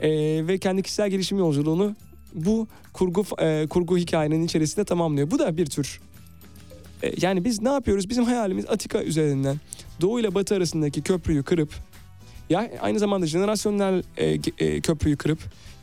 [0.00, 0.10] Ee,
[0.46, 1.96] ve kendi kişisel gelişim yolculuğunu
[2.34, 5.30] bu kurgu e, kurgu hikayenin içerisinde tamamlıyor.
[5.30, 6.00] Bu da bir tür
[7.02, 8.08] e, yani biz ne yapıyoruz?
[8.08, 9.56] Bizim hayalimiz Atika üzerinden
[10.00, 11.70] Doğu ile Batı arasındaki köprüyü kırıp
[12.50, 15.38] ya aynı zamanda jenerasyonel e, e, köprüyü kırıp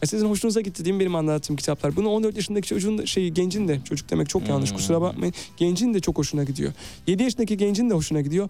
[0.08, 1.96] sizin hoşunuza gitti değil mi benim anlattığım kitaplar?
[1.96, 4.78] Bunu 14 yaşındaki çocuğun da şey gencin de çocuk demek çok yanlış Hmm.
[4.78, 5.34] kusura bakmayın.
[5.58, 6.74] Gencin de çok hoşuna gidiyor.
[7.08, 8.50] 7 yaşındaki gencin de hoşuna gidiyor.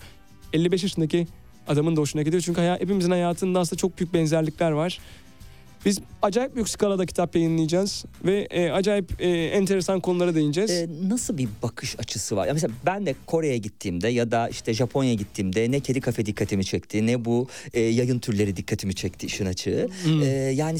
[0.53, 1.27] 55 yaşındaki
[1.67, 2.43] adamın da hoşuna gidiyor.
[2.45, 4.99] Çünkü haya- hepimizin hayatında aslında çok büyük benzerlikler var.
[5.85, 10.71] Biz acayip büyük skalada kitap yayınlayacağız ve e, acayip e, enteresan konulara değineceğiz.
[10.71, 12.47] Ee, nasıl bir bakış açısı var?
[12.47, 16.65] Ya mesela ben de Kore'ye gittiğimde ya da işte Japonya'ya gittiğimde ne kedi kafe dikkatimi
[16.65, 19.89] çekti ne bu e, yayın türleri dikkatimi çekti işin açığı.
[20.03, 20.21] Hmm.
[20.21, 20.79] Ee, yani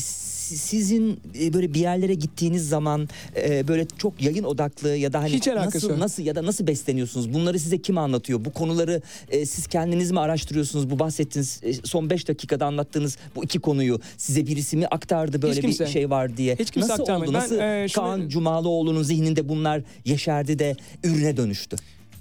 [0.58, 5.34] sizin e, böyle bir yerlere gittiğiniz zaman e, böyle çok yayın odaklı ya da hani
[5.34, 5.98] Hiç alakası nasıl yok.
[6.00, 7.34] nasıl ya da nasıl besleniyorsunuz?
[7.34, 8.46] Bunları size kim anlatıyor?
[8.46, 10.90] Bu konuları e, siz kendiniz mi araştırıyorsunuz?
[10.90, 15.54] Bu bahsettiğiniz e, son 5 dakikada anlattığınız bu iki konuyu size birisi mi aktardı böyle
[15.56, 15.86] Hiç kimse.
[15.86, 16.56] bir şey var diye?
[16.60, 17.30] Hiç kimse nasıl aktarmadı.
[17.30, 17.34] oldu?
[17.38, 21.76] Ben, Nasıl e, şunu- Kaan Cumalıoğlu'nun zihninde bunlar yeşerdi de ürüne dönüştü?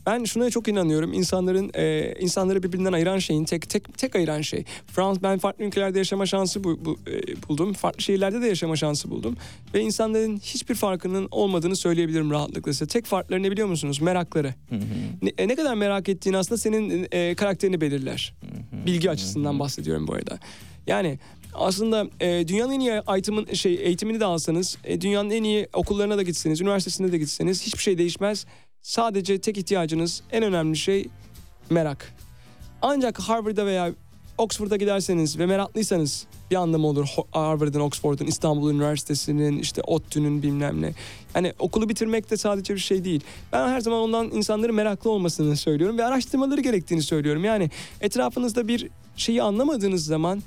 [0.06, 1.12] Ben şuna çok inanıyorum.
[1.12, 4.64] İnsanların e, insanları birbirinden ayıran şeyin tek tek tek ayıran şey.
[4.86, 7.72] Frans ben farklı ülkelerde yaşama şansı bu, bu, e, buldum.
[7.72, 9.36] Farklı şehirlerde de yaşama şansı buldum.
[9.74, 12.86] Ve insanların hiçbir farkının olmadığını söyleyebilirim rahatlıkla size.
[12.86, 14.00] Tek farkları ne biliyor musunuz?
[14.00, 14.54] Merakları.
[15.22, 18.34] Ne, e, ne kadar merak ettiğin aslında senin e, karakterini belirler.
[18.86, 20.38] Bilgi açısından bahsediyorum bu arada.
[20.86, 21.18] Yani
[21.54, 26.18] aslında e, dünyanın en iyi eğitimin, şey, eğitimini de alsanız, e, dünyanın en iyi okullarına
[26.18, 28.46] da gitseniz, üniversitesine de gitseniz hiçbir şey değişmez.
[28.82, 31.08] Sadece tek ihtiyacınız en önemli şey
[31.70, 32.14] merak.
[32.82, 33.92] Ancak Harvard'a veya
[34.38, 37.08] Oxford'a giderseniz ve meraklıysanız bir anlamı olur.
[37.32, 40.92] Harvard'ın, Oxford'un, İstanbul Üniversitesi'nin, işte ODTÜ'nün bilmem ne.
[41.34, 43.20] Yani okulu bitirmek de sadece bir şey değil.
[43.52, 47.44] Ben her zaman ondan insanların meraklı olmasını söylüyorum ve araştırmaları gerektiğini söylüyorum.
[47.44, 50.42] Yani etrafınızda bir şeyi anlamadığınız zaman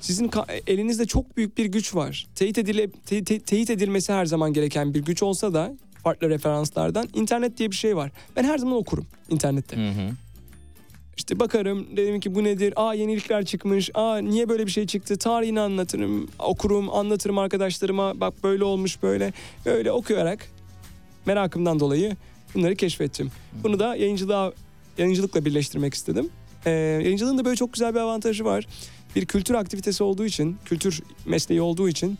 [0.00, 0.30] sizin
[0.66, 2.26] elinizde çok büyük bir güç var.
[2.34, 7.08] Teyit, edile, te- te- teyit edilmesi her zaman gereken bir güç olsa da farklı referanslardan
[7.14, 8.10] internet diye bir şey var.
[8.36, 9.76] Ben her zaman okurum internette.
[11.16, 12.72] İşte bakarım dedim ki bu nedir?
[12.76, 13.90] Aa yenilikler çıkmış.
[13.94, 15.16] Aa niye böyle bir şey çıktı?
[15.16, 18.20] Tarihini anlatırım, okurum, anlatırım arkadaşlarıma.
[18.20, 19.32] Bak böyle olmuş böyle.
[19.66, 20.48] Böyle okuyarak
[21.26, 22.16] merakımdan dolayı
[22.54, 23.30] bunları keşfettim.
[23.62, 24.52] Bunu da yayıncılığa
[24.98, 26.30] yayıncılıkla birleştirmek istedim.
[26.66, 28.66] Ee, yayıncılığın da böyle çok güzel bir avantajı var.
[29.16, 32.18] Bir kültür aktivitesi olduğu için, kültür mesleği olduğu için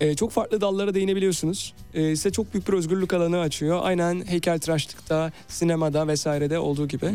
[0.00, 1.74] e, çok farklı dallara değinebiliyorsunuz.
[1.94, 3.78] E, size çok büyük bir özgürlük alanı açıyor.
[3.82, 7.06] Aynen heykeltıraşlıkta, sinemada vesairede olduğu gibi.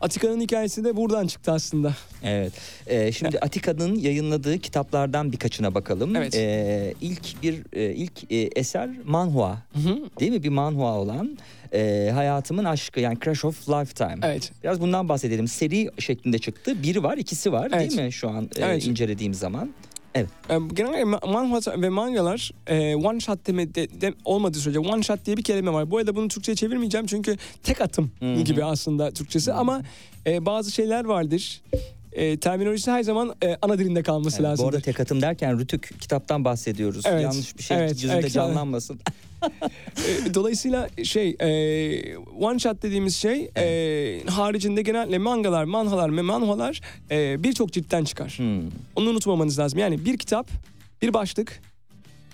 [0.00, 1.94] Atika'nın hikayesi de buradan çıktı aslında.
[2.22, 2.52] Evet.
[2.86, 6.16] Ee, şimdi Atika'nın yayınladığı kitaplardan birkaçına bakalım.
[6.16, 6.34] Evet.
[6.34, 9.58] Ee, ilk bir e, ilk e, eser manhua.
[10.20, 10.42] Değil mi?
[10.42, 11.38] Bir manhua olan
[11.74, 14.18] e, Hayatımın Aşkı yani Crash of Lifetime.
[14.22, 14.52] Evet.
[14.64, 15.48] Biraz bundan bahsedelim.
[15.48, 16.82] Seri şeklinde çıktı.
[16.82, 17.90] Biri var, ikisi var Evet.
[17.90, 18.86] değil mi şu an e, Evet.
[18.86, 19.70] incelediğim zaman?
[20.14, 20.26] E,
[20.72, 25.26] genelde ma- manhwa ve mangalar e, one shot deme, de, de- olmadığı sürece one shot
[25.26, 25.90] diye bir kelime var.
[25.90, 28.40] Bu arada bunu Türkçe'ye çevirmeyeceğim çünkü tek atım Hı hı.
[28.40, 29.82] gibi aslında Türkçesi ama
[30.26, 31.62] e, bazı şeyler vardır.
[32.12, 34.64] E, terminolojisi her zaman e, ana dilinde kalması Evet, lazım.
[34.64, 37.06] bu arada tek atım derken Rütük kitaptan bahsediyoruz.
[37.06, 38.32] Evet, Yanlış bir şey evet, gözünde evet.
[38.32, 39.00] canlanmasın.
[40.08, 46.80] E, Dolayısıyla şey e, one shot dediğimiz şey e, haricinde genelde mangalar, manhalar ve manhwalar
[47.10, 48.34] e, birçok ciltten çıkar.
[48.36, 48.60] Hmm.
[48.96, 49.78] Onu unutmamanız lazım.
[49.78, 50.48] Yani bir kitap,
[51.02, 51.60] bir başlık,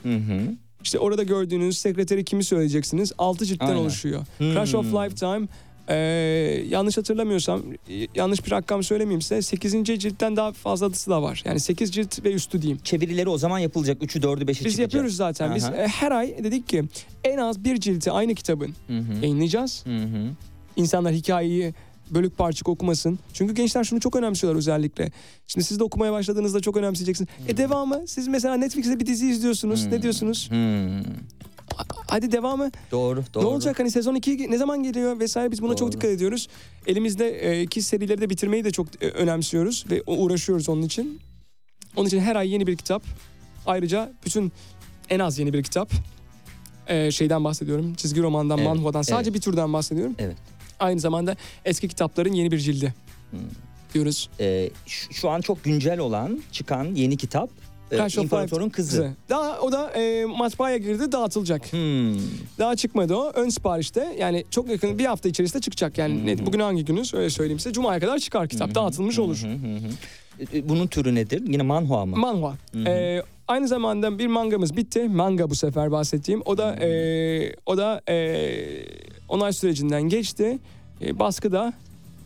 [0.02, 0.40] Hı hı.
[0.82, 3.12] işte orada gördüğünüz sekreteri kimi söyleyeceksiniz?
[3.18, 3.78] Altı ciltten Aynen.
[3.78, 4.26] oluşuyor.
[4.38, 4.52] Hmm.
[4.52, 5.46] Crash of Lifetime
[5.88, 5.96] e,
[6.68, 7.62] yanlış hatırlamıyorsam
[8.14, 9.84] yanlış bir rakam söylemeyeyim size 8.
[9.84, 11.42] ciltten daha fazlası da var.
[11.44, 12.78] Yani 8 cilt ve üstü diyeyim.
[12.84, 14.02] Çevirileri o zaman yapılacak.
[14.02, 14.64] 3'ü 4'ü 5'i çıkacak.
[14.64, 15.54] Biz yapıyoruz zaten.
[15.54, 15.76] Biz Aha.
[15.76, 16.84] e, her ay dedik ki
[17.24, 19.14] en az bir cilti aynı kitabın Hı hı.
[19.22, 19.86] yayınlayacağız.
[19.86, 20.30] Hı hı.
[20.76, 21.74] İnsanlar hikayeyi
[22.10, 23.18] bölük parçık okumasın.
[23.32, 25.12] Çünkü gençler şunu çok önemsiyorlar özellikle.
[25.46, 27.30] Şimdi siz de okumaya başladığınızda çok önemseyeceksiniz.
[27.48, 29.86] E devamı siz mesela Netflix'te bir dizi izliyorsunuz.
[29.86, 30.50] Ne diyorsunuz?
[30.50, 31.02] Hmm.
[32.08, 32.70] Hadi devamı.
[32.90, 33.44] Doğru, doğru.
[33.44, 35.92] Ne olacak hani sezon 2 ne zaman geliyor vesaire biz buna çok Doğru.
[35.92, 36.48] dikkat ediyoruz.
[36.86, 41.20] Elimizde e, iki serileri de bitirmeyi de çok e, önemsiyoruz ve uğraşıyoruz onun için.
[41.96, 43.02] Onun için her ay yeni bir kitap.
[43.66, 44.52] Ayrıca bütün
[45.10, 45.90] en az yeni bir kitap.
[46.86, 47.94] E, şeyden bahsediyorum.
[47.94, 49.02] Çizgi romandan, Evet, manhwadan.
[49.02, 49.36] Sadece evet.
[49.36, 50.14] bir türden bahsediyorum.
[50.18, 50.36] Evet.
[50.80, 52.94] Aynı zamanda eski kitapların yeni bir cildi.
[53.30, 53.40] Hmm.
[53.94, 54.30] Diyoruz.
[54.40, 57.50] Ee, şu, şu an çok güncel olan çıkan yeni kitap
[57.90, 59.10] e, Clash of İmparatorun Life Kızı.
[59.28, 61.72] Daha o da e, matbaaya girdi dağıtılacak.
[61.72, 62.14] Hmm.
[62.58, 63.32] Daha çıkmadı o.
[63.34, 65.98] Ön siparişte yani çok yakın bir hafta içerisinde çıkacak.
[65.98, 67.72] Yani ne- bugün hangi günüz öyle söyleyeyim size.
[67.72, 68.74] Cuma'ya kadar çıkar kitap.
[68.74, 69.42] Dağıtılmış olur.
[69.42, 70.56] Hı hı hı.
[70.58, 71.42] E, Bunun türü nedir?
[71.48, 72.16] Yine manhua mı?
[72.16, 72.54] Manhwa.
[72.86, 75.08] Ee, aynı zamanda bir mangamız bitti.
[75.08, 76.42] Manga bu sefer bahsettiğim.
[76.44, 76.88] O da e,
[77.66, 78.46] o da e,
[79.28, 80.58] onay sürecinden geçti.
[81.02, 81.72] E, baskıda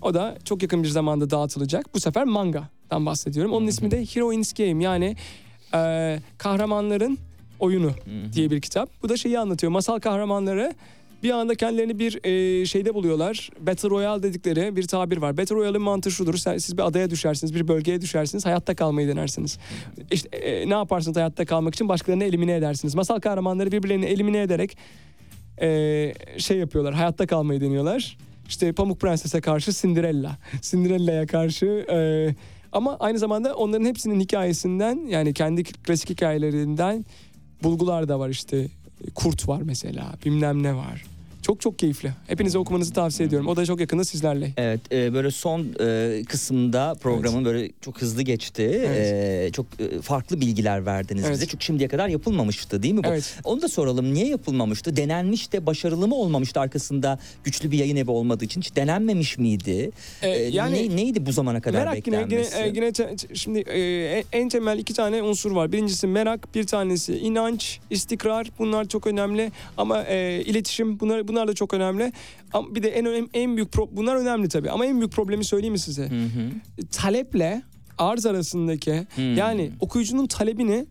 [0.02, 1.94] o da çok yakın bir zamanda dağıtılacak.
[1.94, 3.52] Bu sefer mangadan bahsediyorum.
[3.52, 5.16] Onun ismi de Heroines Game yani
[5.74, 7.18] e, kahramanların
[7.58, 7.92] oyunu
[8.32, 8.90] diye bir kitap.
[9.02, 9.72] Bu da şeyi anlatıyor.
[9.72, 10.74] Masal kahramanları
[11.22, 13.50] bir anda kendilerini bir e, şeyde buluyorlar.
[13.60, 15.36] Battle Royale dedikleri bir tabir var.
[15.36, 16.34] Battle Royale'ın mantığı şudur.
[16.36, 18.46] Sen- Siz bir adaya düşersiniz, bir bölgeye düşersiniz.
[18.46, 19.58] Hayatta kalmayı denersiniz.
[20.10, 21.88] İşte e, ne yaparsınız hayatta kalmak için?
[21.88, 22.94] Başkalarını elimine edersiniz.
[22.94, 24.76] Masal kahramanları birbirlerini elimine ederek
[25.62, 26.94] e, şey yapıyorlar.
[26.94, 28.18] Hayatta kalmayı deniyorlar.
[28.48, 30.38] İşte Pamuk Prenses'e karşı Cinderella.
[30.62, 31.66] Cinderella'ya karşı...
[31.66, 32.34] E,
[32.72, 37.04] ama aynı zamanda onların hepsinin hikayesinden yani kendi klasik hikayelerinden
[37.62, 38.68] bulgular da var işte.
[39.14, 41.04] Kurt var mesela bilmem ne var.
[41.42, 42.12] Çok çok keyifli.
[42.26, 43.48] Hepinize okumanızı tavsiye ediyorum.
[43.48, 44.52] O da çok yakında sizlerle.
[44.56, 48.62] Evet e, böyle son e, kısımda programın böyle çok hızlı geçti.
[48.86, 49.48] Evet.
[49.48, 51.34] E, çok e, farklı bilgiler verdiniz Evet.
[51.34, 51.46] bize.
[51.46, 53.08] Çünkü şimdiye kadar yapılmamıştı değil mi bu?
[53.08, 53.36] Evet.
[53.44, 54.14] Onu da soralım.
[54.14, 54.96] Niye yapılmamıştı?
[54.96, 58.60] Denenmiş de başarılı mı olmamıştı arkasında güçlü bir yayın evi olmadığı için?
[58.60, 59.90] Hiç denenmemiş miydi?
[60.22, 62.56] Ee, E, yani- ne- neydi bu zamana kadar Merak yine, yine, beklenmesi?
[62.58, 65.72] e, yine te- te- şimdi e, en temel iki tane unsur var.
[65.72, 68.46] Birincisi merak, bir tanesi inanç, istikrar.
[68.58, 69.52] Bunlar çok önemli.
[69.76, 72.12] Ama e, iletişim bunlar bunlar da çok önemli.
[72.52, 74.70] Ama bir de en en büyük pro- bunlar önemli tabii.
[74.70, 76.02] Ama en büyük problemi söyleyeyim mi size?
[76.08, 76.50] Hı hı.
[76.92, 77.62] Taleple
[77.98, 79.36] arz arasındaki Hmm.
[79.36, 80.86] yani okuyucunun talebini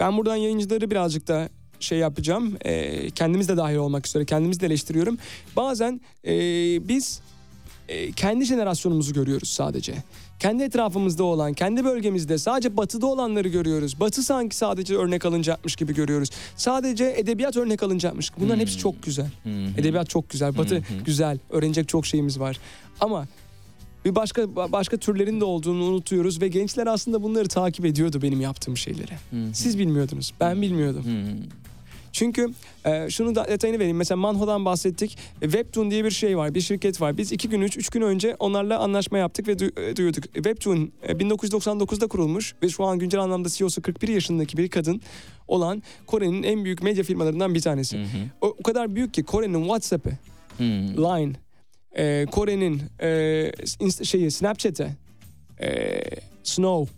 [0.00, 1.48] ben buradan yayıncıları birazcık da
[1.80, 2.56] şey yapacağım.
[2.64, 5.18] E, kendimiz de dahil olmak üzere kendimiz de eleştiriyorum.
[5.56, 6.32] Bazen e,
[6.88, 7.20] biz
[7.88, 9.94] e, kendi jenerasyonumuzu görüyoruz sadece.
[10.38, 14.00] Kendi etrafımızda olan, kendi bölgemizde sadece batıda olanları görüyoruz.
[14.00, 16.30] Batı sanki sadece örnek alınacakmış gibi görüyoruz.
[16.56, 18.30] Sadece edebiyat örnek alınacakmış.
[18.40, 19.30] Bunların hepsi çok güzel.
[19.78, 21.38] Edebiyat çok güzel, batı güzel.
[21.50, 22.58] Öğrenecek çok şeyimiz var.
[23.00, 23.26] Ama
[24.04, 28.76] bir başka başka türlerin de olduğunu unutuyoruz ve gençler aslında bunları takip ediyordu benim yaptığım
[28.76, 29.12] şeyleri.
[29.52, 31.04] Siz bilmiyordunuz, ben bilmiyordum.
[32.12, 32.16] Hı.
[32.22, 32.48] Çünkü
[32.84, 33.96] e, şunu da detayını vereyim.
[33.96, 35.18] Mesela Manho'dan bahsettik.
[35.42, 37.18] E, Webtoon diye bir şey var, bir şirket var.
[37.18, 40.24] Biz iki gün, üç, üç gün önce onlarla anlaşma yaptık ve du- e, duyurduk.
[40.24, 45.00] Webtoon e, 1999'da kurulmuş ve şu an güncel anlamda CEO'su 41 yaşındaki bir kadın
[45.48, 48.06] olan Kore'nin en büyük medya firmalarından bir tanesi.
[48.40, 50.10] O, o kadar büyük ki Kore'nin WhatsApp'ı,
[50.58, 50.64] Hı.
[50.64, 51.32] Line,
[51.96, 54.96] e, Kore'nin e, şeyi Snapchat'e,
[55.60, 56.00] e,
[56.42, 56.92] Snow,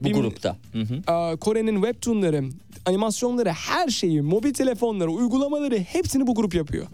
[0.00, 0.56] Bu grupta.
[0.72, 1.36] Hı hı.
[1.36, 2.44] Kore'nin webtoonları,
[2.86, 6.86] animasyonları, her şeyi, mobil telefonları, uygulamaları hepsini bu grup yapıyor.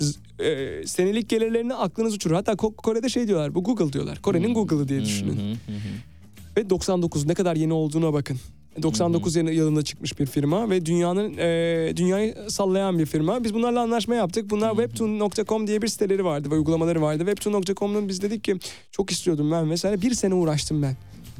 [0.00, 2.34] Z- e, senelik gelirlerini aklınız uçurur.
[2.34, 4.18] Hatta Ko- Kore'de şey diyorlar, bu Google diyorlar.
[4.22, 5.36] Kore'nin Google'ı diye düşünün.
[5.36, 6.56] Hı hı hı.
[6.56, 8.38] Ve 99 ne kadar yeni olduğuna bakın.
[8.82, 13.44] 99 yılı- yılında çıkmış bir firma ve dünyanın e, dünyayı sallayan bir firma.
[13.44, 14.50] Biz bunlarla anlaşma yaptık.
[14.50, 17.18] Bunlar webtoon.com diye bir siteleri vardı ve uygulamaları vardı.
[17.26, 18.56] Webtoon.com'un biz dedik ki
[18.90, 20.96] çok istiyordum ben mesela bir sene uğraştım ben.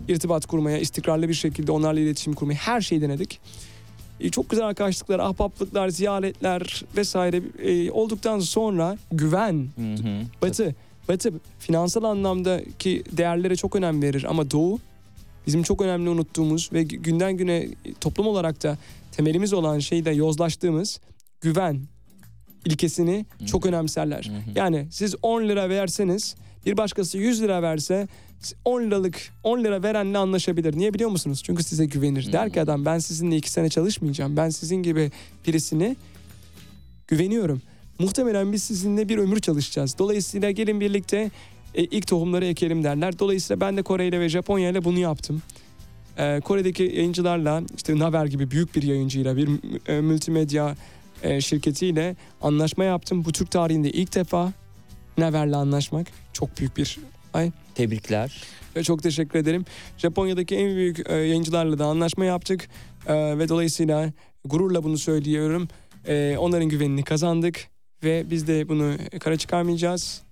[0.09, 3.41] İrtibat kurmaya, istikrarlı bir şekilde onlarla iletişim kurmayı her şeyi denedik.
[4.21, 10.23] E, çok güzel arkadaşlıklar, ahbaplıklar, ziyaretler vesaire e, olduktan sonra güven, Hı hı.
[10.43, 10.75] Batı,
[11.09, 14.79] Batı finansal anlamdaki değerlere çok önem verir ama Doğu
[15.47, 17.69] bizim çok önemli unuttuğumuz ve gü- günden güne
[18.01, 18.79] toplum olarak da
[19.13, 21.01] temelimiz olan şeyde yozlaştığımız
[21.41, 21.81] güven,
[22.65, 24.31] ilkesini çok önemserler.
[24.55, 26.35] Yani siz 10 lira verseniz
[26.67, 28.09] bir başkası 100 lira verse
[28.65, 30.77] 10 liralık 10 lira verenle anlaşabilir.
[30.77, 31.43] Niye biliyor musunuz?
[31.45, 32.33] Çünkü size güvenir.
[32.33, 34.37] Der ki adam ben sizinle 2 sene çalışmayacağım.
[34.37, 35.11] Ben sizin gibi
[35.47, 35.97] birisini
[37.09, 37.63] güveniyorum.
[37.99, 39.99] Muhtemelen biz sizinle bir ömür çalışacağız.
[39.99, 41.31] Dolayısıyla gelin birlikte
[41.75, 43.19] e, ilk tohumları ekelim derler.
[43.19, 45.43] Dolayısıyla ben de Kore ile ve Japonya ile bunu yaptım.
[46.19, 49.49] E, Kore'deki yayıncılarla işte Naver gibi büyük bir yayıncıyla bir
[49.89, 50.77] e, multimedya
[51.23, 53.25] e, şirketiyle anlaşma yaptım.
[53.25, 54.53] Bu Türk tarihinde ilk defa
[55.19, 56.99] Naver'le anlaşmak çok büyük bir
[57.35, 57.51] ay.
[57.75, 58.43] Tebrikler.
[58.77, 59.65] Ve çok teşekkür ederim.
[59.99, 62.69] Japonya'daki en büyük e, yayıncılarla da anlaşma yaptık.
[63.07, 64.13] E, ve dolayısıyla
[64.45, 65.69] gururla bunu söylüyorum.
[66.07, 67.69] E, onların güvenini kazandık.
[68.05, 70.23] Ve biz de bunu kara çıkarmayacağız.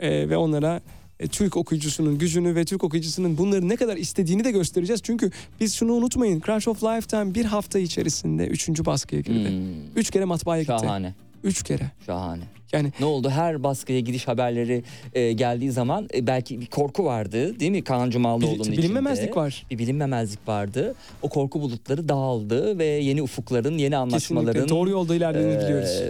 [0.00, 0.80] E, ve onlara
[1.20, 5.02] e, Türk okuyucusunun gücünü ve Türk okuyucusunun bunları ne kadar istediğini de göstereceğiz.
[5.02, 5.30] Çünkü
[5.60, 6.40] biz şunu unutmayın.
[6.46, 9.48] Crash of Lifetime bir hafta içerisinde üçüncü baskıya girdi.
[9.48, 10.76] Hmm, Üç kere matbaaya gitti.
[10.80, 11.14] Şahane.
[11.44, 11.90] Üç kere.
[12.06, 12.42] Şahane.
[12.72, 13.30] Yani Ne oldu?
[13.30, 14.82] Her baskıya gidiş haberleri
[15.14, 17.84] e, geldiği zaman e, belki bir korku vardı değil mi?
[17.84, 18.76] Kaan Cumalıoğlu'nun bil- içinde.
[18.76, 19.66] bilinmemezlik var.
[19.70, 20.94] Bir bilinmemezlik vardı.
[21.22, 26.02] O korku bulutları dağıldı ve yeni ufukların, yeni anlaşmaların Kesinlikle doğru yolda ilerlediğini e, biliyoruz.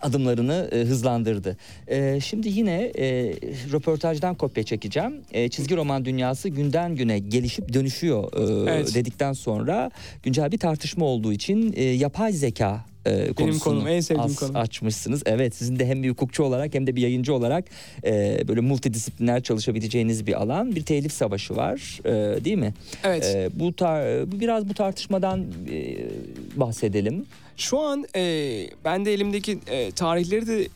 [0.00, 1.56] adımlarını e, hızlandırdı.
[1.88, 3.32] E, şimdi yine e,
[3.72, 5.12] röportajdan kopya çekeceğim.
[5.32, 8.32] E, çizgi roman dünyası günden güne gelişip dönüşüyor
[8.68, 8.94] e, Evet.
[8.94, 9.90] dedikten sonra
[10.22, 14.56] güncel bir tartışma olduğu için e, yapay zeka e, konusunu konum, en sevdiğim konum.
[14.56, 15.22] açmışsınız.
[15.26, 17.64] Evet sizin de hem bir hukukçu olarak hem de bir yayıncı olarak
[18.04, 20.76] e, böyle multidisipliner çalışabileceğiniz bir alan.
[20.76, 22.74] Bir telif savaşı var e, değil mi?
[23.04, 23.24] Evet.
[23.24, 25.96] E, bu tar- biraz bu tartışmadan e,
[26.56, 27.26] bahsedelim.
[27.56, 28.22] Şu an e,
[28.84, 30.68] ben de elimdeki e, tarihleri de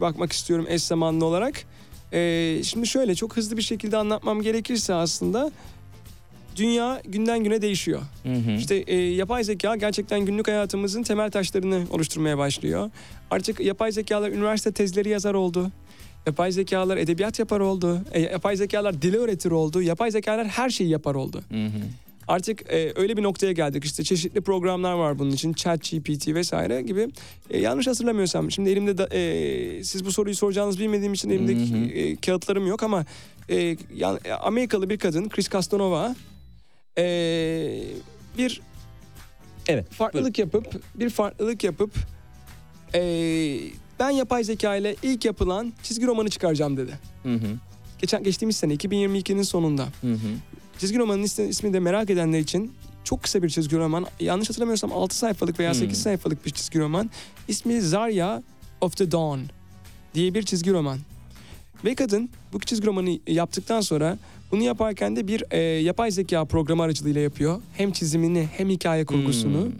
[0.00, 1.64] bakmak istiyorum eş zamanlı olarak.
[2.12, 5.50] E, şimdi şöyle çok hızlı bir şekilde anlatmam gerekirse aslında
[6.56, 8.02] dünya günden güne değişiyor.
[8.22, 8.50] Hı hı.
[8.52, 12.90] İşte e, yapay zeka gerçekten günlük hayatımızın temel taşlarını oluşturmaya başlıyor.
[13.30, 15.70] Artık yapay zekalar üniversite tezleri yazar oldu.
[16.26, 18.00] Yapay zekalar edebiyat yapar oldu.
[18.12, 19.82] E, yapay zekalar dili öğretir oldu.
[19.82, 21.42] Yapay zekalar her şeyi yapar oldu.
[21.50, 21.70] Hı hı.
[22.28, 27.08] Artık e, öyle bir noktaya geldik işte çeşitli programlar var bunun için ChatGPT vesaire gibi
[27.50, 31.88] E, yanlış hatırlamıyorsam şimdi elimde da, e, siz bu soruyu soracağınızı bilmediğim için hı.
[31.90, 33.04] e, kağıtlarım yok ama
[33.50, 36.16] e, yan- e, Amerikalı bir kadın Chris Castanova
[36.98, 37.02] e,
[38.38, 38.60] bir
[39.68, 39.90] Evet.
[39.92, 41.94] farklılık yapıp bir farklılık yapıp
[42.94, 43.00] e,
[43.98, 46.98] ben yapay zeka ile ilk yapılan çizgi romanı çıkaracağım dedi.
[47.22, 47.46] Hı hı.
[47.98, 49.86] Geçen geçtiğimiz sene 2022'nin sonunda.
[50.00, 50.18] Hı hı.
[50.78, 52.72] Çizgi romanın ismi, ismi de merak edenler için
[53.04, 54.06] çok kısa bir çizgi roman.
[54.20, 55.78] Yanlış hatırlamıyorsam 6 sayfalık veya Hmm.
[55.80, 57.10] 8 sayfalık bir çizgi roman.
[57.48, 58.42] İsmi Zarya
[58.80, 59.40] of the Dawn
[60.14, 60.98] diye bir çizgi roman.
[61.84, 64.18] Ve kadın bu çizgi romanı yaptıktan sonra
[64.52, 67.60] bunu yaparken de bir e, yapay zeka programı aracılığıyla yapıyor.
[67.76, 69.64] Hem çizimini hem hikaye kurgusunu.
[69.64, 69.72] Hmm.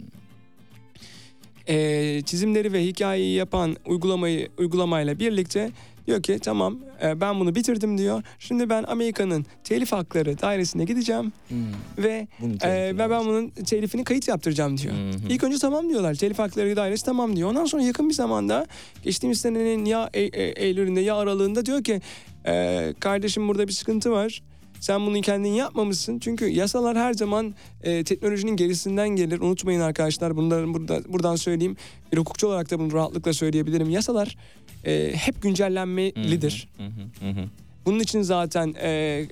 [1.67, 5.71] E, çizimleri ve hikayeyi yapan uygulamayı uygulamayla birlikte
[6.07, 8.23] diyor ki tamam e, ben bunu bitirdim diyor.
[8.39, 11.57] Şimdi ben Amerika'nın telif hakları dairesine gideceğim Hmm.
[11.97, 14.93] ve tehlikeli ve ben bunun telifini kayıt yaptıracağım diyor.
[14.93, 15.11] Hı.
[15.29, 16.15] İlk önce tamam diyorlar.
[16.15, 17.49] Telif hakları dairesi tamam diyor.
[17.49, 18.67] Ondan sonra yakın bir zamanda
[19.03, 22.01] geçtiğimiz senenin ya e- e- Eylül'ünde ya aralığında diyor ki
[22.47, 24.41] "Ee, kardeşim burada bir sıkıntı var.
[24.79, 26.19] Sen bunu kendin yapmamışsın.
[26.19, 29.39] Çünkü yasalar her zaman e, teknolojinin gerisinden gelir.
[29.39, 31.77] Unutmayın arkadaşlar bunları burada, buradan söyleyeyim.
[32.13, 33.89] Bir hukukçu olarak da bunu rahatlıkla söyleyebilirim.
[33.89, 34.37] Yasalar
[34.85, 36.69] e, hep güncellenmelidir.
[36.77, 37.27] Hı hı.
[37.27, 37.45] Hı hı.
[37.85, 39.25] Bunun için zaten e,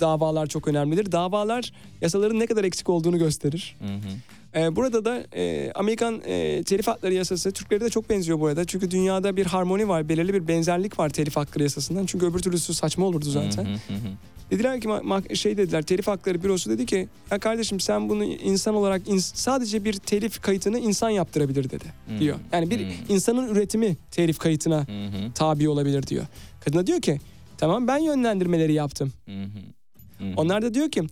[0.00, 1.12] davalar çok önemlidir.
[1.12, 3.76] Davalar yasaların ne kadar eksik olduğunu gösterir.
[3.78, 4.60] Hı hı.
[4.60, 8.64] E, burada da e, Amerikan e, telif hakları yasası Türkleri de çok benziyor bu arada.
[8.64, 12.06] Çünkü dünyada bir harmoni var, belirli bir benzerlik var telif hakları yasasından.
[12.06, 13.64] Çünkü öbür türlüsü saçma olurdu zaten.
[13.64, 14.12] Hı hı hı hı.
[14.52, 19.08] Dediler ki şey dediler telif hakları bürosu dedi ki ya kardeşim sen bunu insan olarak
[19.08, 22.18] ins- sadece bir telif kayıtını insan yaptırabilir dedi Hmm.
[22.18, 22.38] diyor.
[22.52, 22.92] Yani bir Hmm.
[23.08, 25.32] insanın üretimi telif kayıtına hı.
[25.34, 26.24] tabi olabilir diyor.
[26.64, 27.20] Kadına diyor ki
[27.58, 29.12] tamam ben yönlendirmeleri yaptım.
[29.26, 30.24] Hı hı.
[30.36, 31.02] Onlar da diyor ki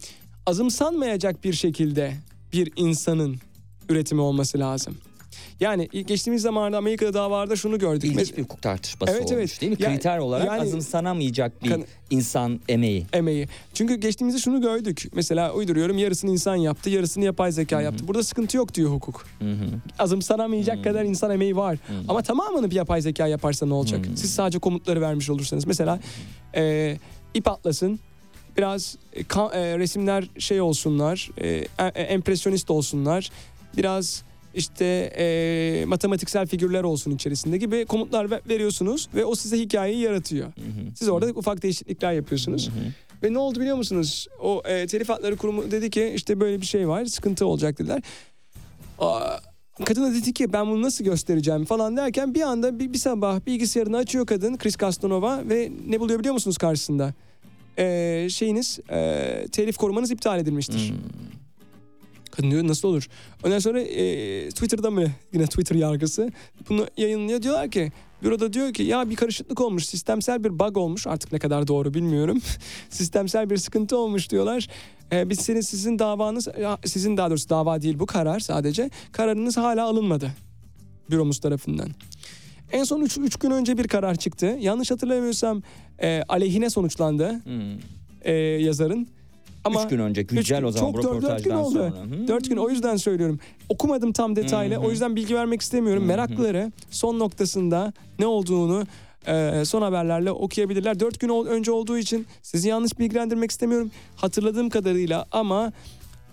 [0.46, 2.14] azımsanmayacak bir şekilde
[2.52, 3.36] bir insanın
[3.88, 4.96] üretimi olması lazım.
[5.60, 8.04] Yani geçtiğimiz zamanlarda Amerika'da davalarda şunu gördük.
[8.04, 9.60] İlginç bir hukuk tartışması Evet, olmuş evet.
[9.60, 9.76] değil mi?
[9.80, 13.06] Yani- Kriter olarak yani- azımsanamayacak bir Kan- insan emeği.
[13.12, 13.48] emeği.
[13.74, 15.08] Çünkü geçtiğimizde şunu gördük.
[15.14, 18.08] Mesela uyduruyorum yarısını insan yaptı, yarısını yapay zeka yaptı.
[18.08, 19.26] Burada sıkıntı yok diyor hukuk.
[19.38, 19.64] Hı hı.
[19.98, 20.82] Azımsanamayacak Hmm.
[20.82, 21.74] kadar insan emeği var.
[21.86, 21.92] Hı.
[22.08, 24.06] Ama tamamını bir yapay zeka yaparsa ne olacak?
[24.06, 24.16] Hmm.
[24.16, 25.66] Siz sadece komutları vermiş olursanız.
[25.66, 26.00] Mesela
[26.56, 26.96] e,
[27.34, 28.00] ip atlasın.
[28.56, 31.30] Biraz e, ka- e, resimler şey olsunlar.
[31.38, 33.30] e, e, empresyonist olsunlar.
[33.76, 34.22] Biraz
[34.54, 34.84] işte
[35.18, 40.46] e, matematiksel figürler olsun içerisinde gibi komutlar ve- veriyorsunuz ve o size hikayeyi yaratıyor.
[40.46, 40.94] Hı hı.
[40.94, 42.68] Siz orada ufak değişiklikler yapıyorsunuz.
[42.68, 42.92] Hı hı.
[43.22, 44.26] Ve ne oldu biliyor musunuz?
[44.42, 48.02] O e, telif hakları kurumu dedi ki işte böyle bir şey var sıkıntı olacak dediler.
[48.98, 49.36] Aa,
[49.84, 53.46] kadın da dedi ki ben bunu nasıl göstereceğim falan derken bir anda bir, bir sabah
[53.46, 57.14] bilgisayarını açıyor kadın Chris Castanova ve ne buluyor biliyor musunuz karşısında?
[57.78, 60.92] Ee, şeyiniz e, telif korumanız iptal edilmiştir.
[62.30, 63.08] Kadın diyor nasıl olur?
[63.44, 66.32] Ondan sonra e, Twitter'da mı yine Twitter yargısı
[66.68, 67.42] bunu yayınlıyor.
[67.42, 71.38] Diyorlar ki büroda diyor ki ya bir karışıklık olmuş sistemsel bir bug olmuş artık ne
[71.38, 72.40] kadar doğru bilmiyorum.
[72.90, 74.68] sistemsel bir sıkıntı olmuş diyorlar.
[75.12, 76.48] E, biz senin sizin davanız
[76.84, 80.30] sizin daha doğrusu dava değil bu karar sadece kararınız hala alınmadı
[81.10, 81.88] büromuz tarafından.
[82.72, 84.56] En son 3 gün önce bir karar çıktı.
[84.60, 85.62] Yanlış hatırlamıyorsam
[86.02, 87.78] e, aleyhine sonuçlandı Hmm.
[88.22, 89.08] e, yazarın.
[89.64, 91.72] Ama Üç gün önce güncel o zaman çok dört gün röportajdan oldu.
[91.74, 92.04] sonra.
[92.04, 92.28] Hmm.
[92.28, 93.40] Dört gün o yüzden söylüyorum.
[93.68, 94.74] Okumadım tam detaylı.
[94.74, 94.82] Hı hı.
[94.82, 96.02] O yüzden bilgi vermek istemiyorum.
[96.02, 96.06] Hı.
[96.06, 98.86] Meraklıları son noktasında ne olduğunu
[99.26, 101.00] e, son haberlerle okuyabilirler.
[101.00, 103.90] Dört gün ol- önce olduğu için sizi yanlış bilgilendirmek istemiyorum.
[104.16, 105.72] Hatırladığım kadarıyla ama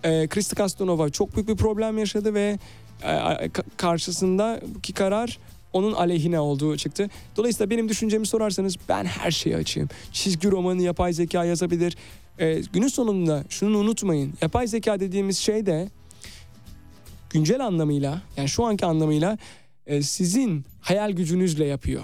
[0.04, 2.58] e, Krista Castanova çok büyük bir problem yaşadı ve
[3.02, 5.38] e, ka- karşısındaki karar
[5.72, 7.08] onun aleyhine olduğu çıktı.
[7.36, 9.88] Dolayısıyla benim düşüncemi sorarsanız ben her şeyi açayım.
[10.12, 11.96] Çizgi romanı yapay zeka yazabilir.
[12.38, 14.34] E, günün sonunda şunu unutmayın.
[14.42, 15.88] Yapay zeka dediğimiz şey de
[17.30, 19.38] güncel anlamıyla yani şu anki anlamıyla
[19.86, 22.02] e, sizin hayal gücünüzle yapıyor.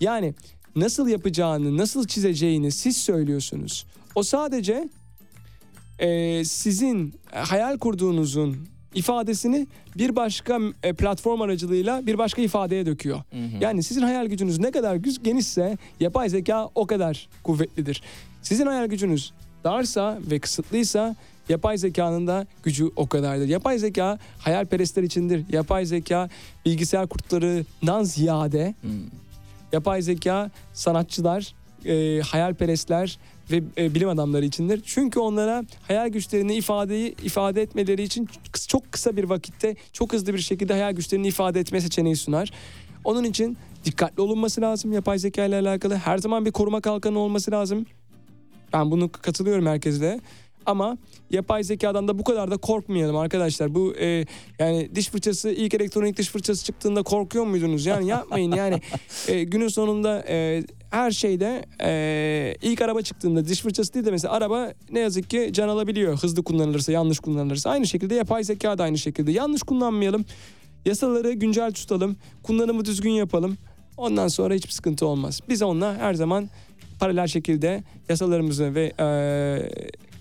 [0.00, 0.34] Yani
[0.76, 3.86] nasıl yapacağını, nasıl çizeceğini siz söylüyorsunuz.
[4.14, 4.88] O sadece
[5.98, 9.66] e, sizin hayal kurduğunuzun ifadesini
[9.96, 13.16] bir başka e, platform aracılığıyla bir başka ifadeye döküyor.
[13.16, 13.56] Hı hı.
[13.60, 18.02] Yani sizin hayal gücünüz ne kadar genişse yapay zeka o kadar kuvvetlidir.
[18.46, 19.32] Sizin hayal gücünüz
[19.64, 21.16] darsa ve kısıtlıysa
[21.48, 23.48] yapay zekanın da gücü o kadardır.
[23.48, 25.44] Yapay zeka hayalperestler içindir.
[25.52, 26.28] Yapay zeka
[26.66, 28.90] bilgisayar kurtlarından ziyade Hmm.
[29.72, 33.18] yapay zeka sanatçılar, e, hayalperestler
[33.50, 34.82] ve e, bilim adamları içindir.
[34.84, 38.28] Çünkü onlara hayal güçlerini ifadeyi ifade etmeleri için
[38.68, 42.50] çok kısa bir vakitte çok hızlı bir şekilde hayal güçlerini ifade etme seçeneği sunar.
[43.04, 45.96] Onun için dikkatli olunması lazım yapay zeka ile alakalı.
[45.96, 47.86] Her zaman bir koruma kalkanı olması lazım.
[48.72, 50.20] Ben bunu katılıyorum herkesle.
[50.66, 50.98] Ama
[51.30, 53.74] yapay zekadan da bu kadar da korkmayalım arkadaşlar.
[53.74, 54.24] Bu e,
[54.58, 57.86] yani diş fırçası ilk elektronik diş fırçası çıktığında korkuyor muydunuz?
[57.86, 58.80] Yani yapmayın yani
[59.28, 64.34] e, günün sonunda e, her şeyde e, ilk araba çıktığında diş fırçası değil de mesela
[64.34, 66.18] araba ne yazık ki can alabiliyor.
[66.18, 67.70] Hızlı kullanılırsa yanlış kullanılırsa.
[67.70, 69.32] Aynı şekilde yapay zeka da aynı şekilde.
[69.32, 70.24] Yanlış kullanmayalım.
[70.84, 72.16] Yasaları güncel tutalım.
[72.42, 73.56] Kullanımı düzgün yapalım.
[73.96, 75.40] Ondan sonra hiçbir sıkıntı olmaz.
[75.48, 76.48] Biz onunla her zaman
[77.00, 79.06] paralel şekilde yasalarımızı ve e,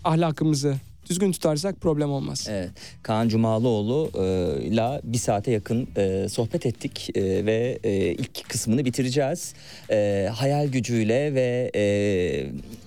[0.04, 0.76] ahlakımızı
[1.10, 2.48] düzgün tutarsak problem olmaz.
[2.50, 2.70] Evet.
[3.04, 4.10] Kaan Cumalıoğlu
[4.62, 9.54] ile bir saate yakın e, sohbet ettik e, ve e, ilk kısmını bitireceğiz.
[9.92, 11.84] E, hayal gücüyle ve e,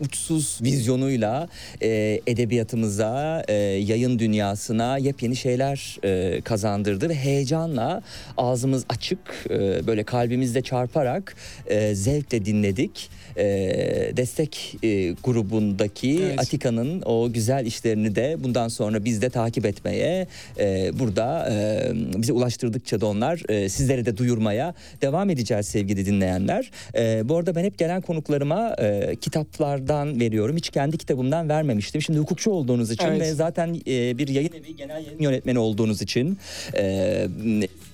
[0.05, 1.49] uçsuz vizyonuyla
[1.83, 8.03] e, edebiyatımıza, e, yayın dünyasına yepyeni şeyler e, kazandırdı ve heyecanla
[8.37, 11.37] ağzımız açık, e, böyle kalbimizde çarparak
[11.67, 13.11] e, zevkle dinledik.
[13.39, 16.41] E, destek e, grubundaki Evet.
[16.41, 20.27] Atika'nın o güzel işlerini de bundan sonra biz de takip etmeye
[20.59, 26.71] e, burada e, bize ulaştırdıkça da onlar e, sizlere de duyurmaya devam edeceğiz sevgili dinleyenler.
[26.95, 30.57] E, bu arada ben hep gelen konuklarıma e, kitaplardan veriyorum.
[30.57, 32.03] Hiç kendi kitabımdan vermemiştim.
[32.03, 33.21] Şimdi hukukçu olduğunuz için Evet.
[33.21, 36.39] ve zaten e, bir yayın evi genel yayın yönetmeni olduğunuz için
[36.77, 37.29] e,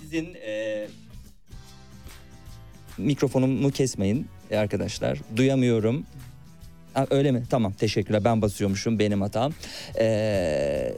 [0.03, 0.87] sizin e,
[2.99, 5.19] mikrofonumu kesmeyin arkadaşlar.
[5.37, 6.07] Duyamıyorum.
[6.95, 7.43] Ha, öyle mi?
[7.51, 8.25] Tamam teşekkürler.
[8.25, 8.99] Ben basıyormuşum.
[8.99, 9.53] Benim hatam.
[9.99, 10.95] Ee, e,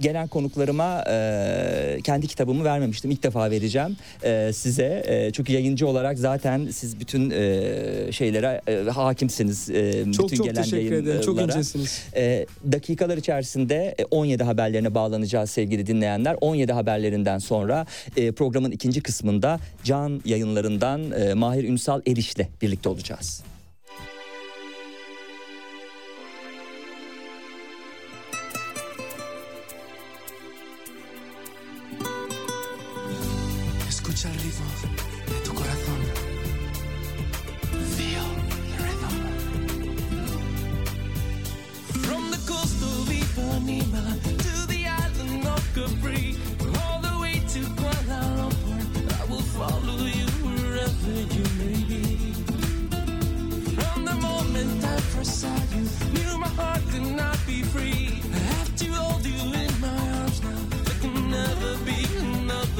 [0.00, 3.10] gelen konuklarıma e, kendi kitabımı vermemiştim.
[3.10, 5.02] İlk defa vereceğim e, size.
[5.06, 9.70] E, çünkü yayıncı olarak zaten siz bütün e, şeylere e, hakimsiniz.
[9.70, 11.20] E, Çok bütün çok gelen teşekkür ederim.
[11.20, 12.02] Çok incesiniz.
[12.16, 16.36] E, dakikalar içerisinde e, 17 haberlerine bağlanacağız sevgili dinleyenler.
[16.40, 17.86] 17 haberlerinden sonra
[18.16, 23.42] e, programın ikinci kısmında Can yayınlarından e, Mahir Ünsal Eriş'le birlikte olacağız.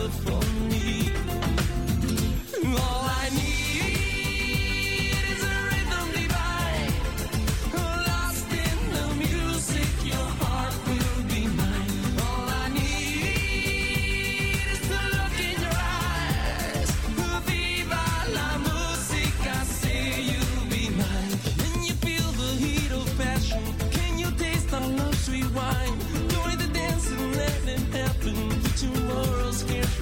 [0.02, 0.41] before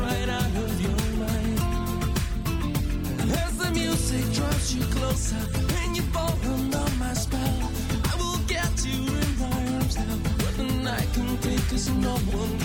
[0.00, 1.60] right out of your mind.
[3.44, 5.42] As the music draws you closer
[5.82, 7.70] and you fall under my spell,
[8.10, 10.16] I will get you in my arms now.
[10.44, 12.59] Nothing I can take is no one.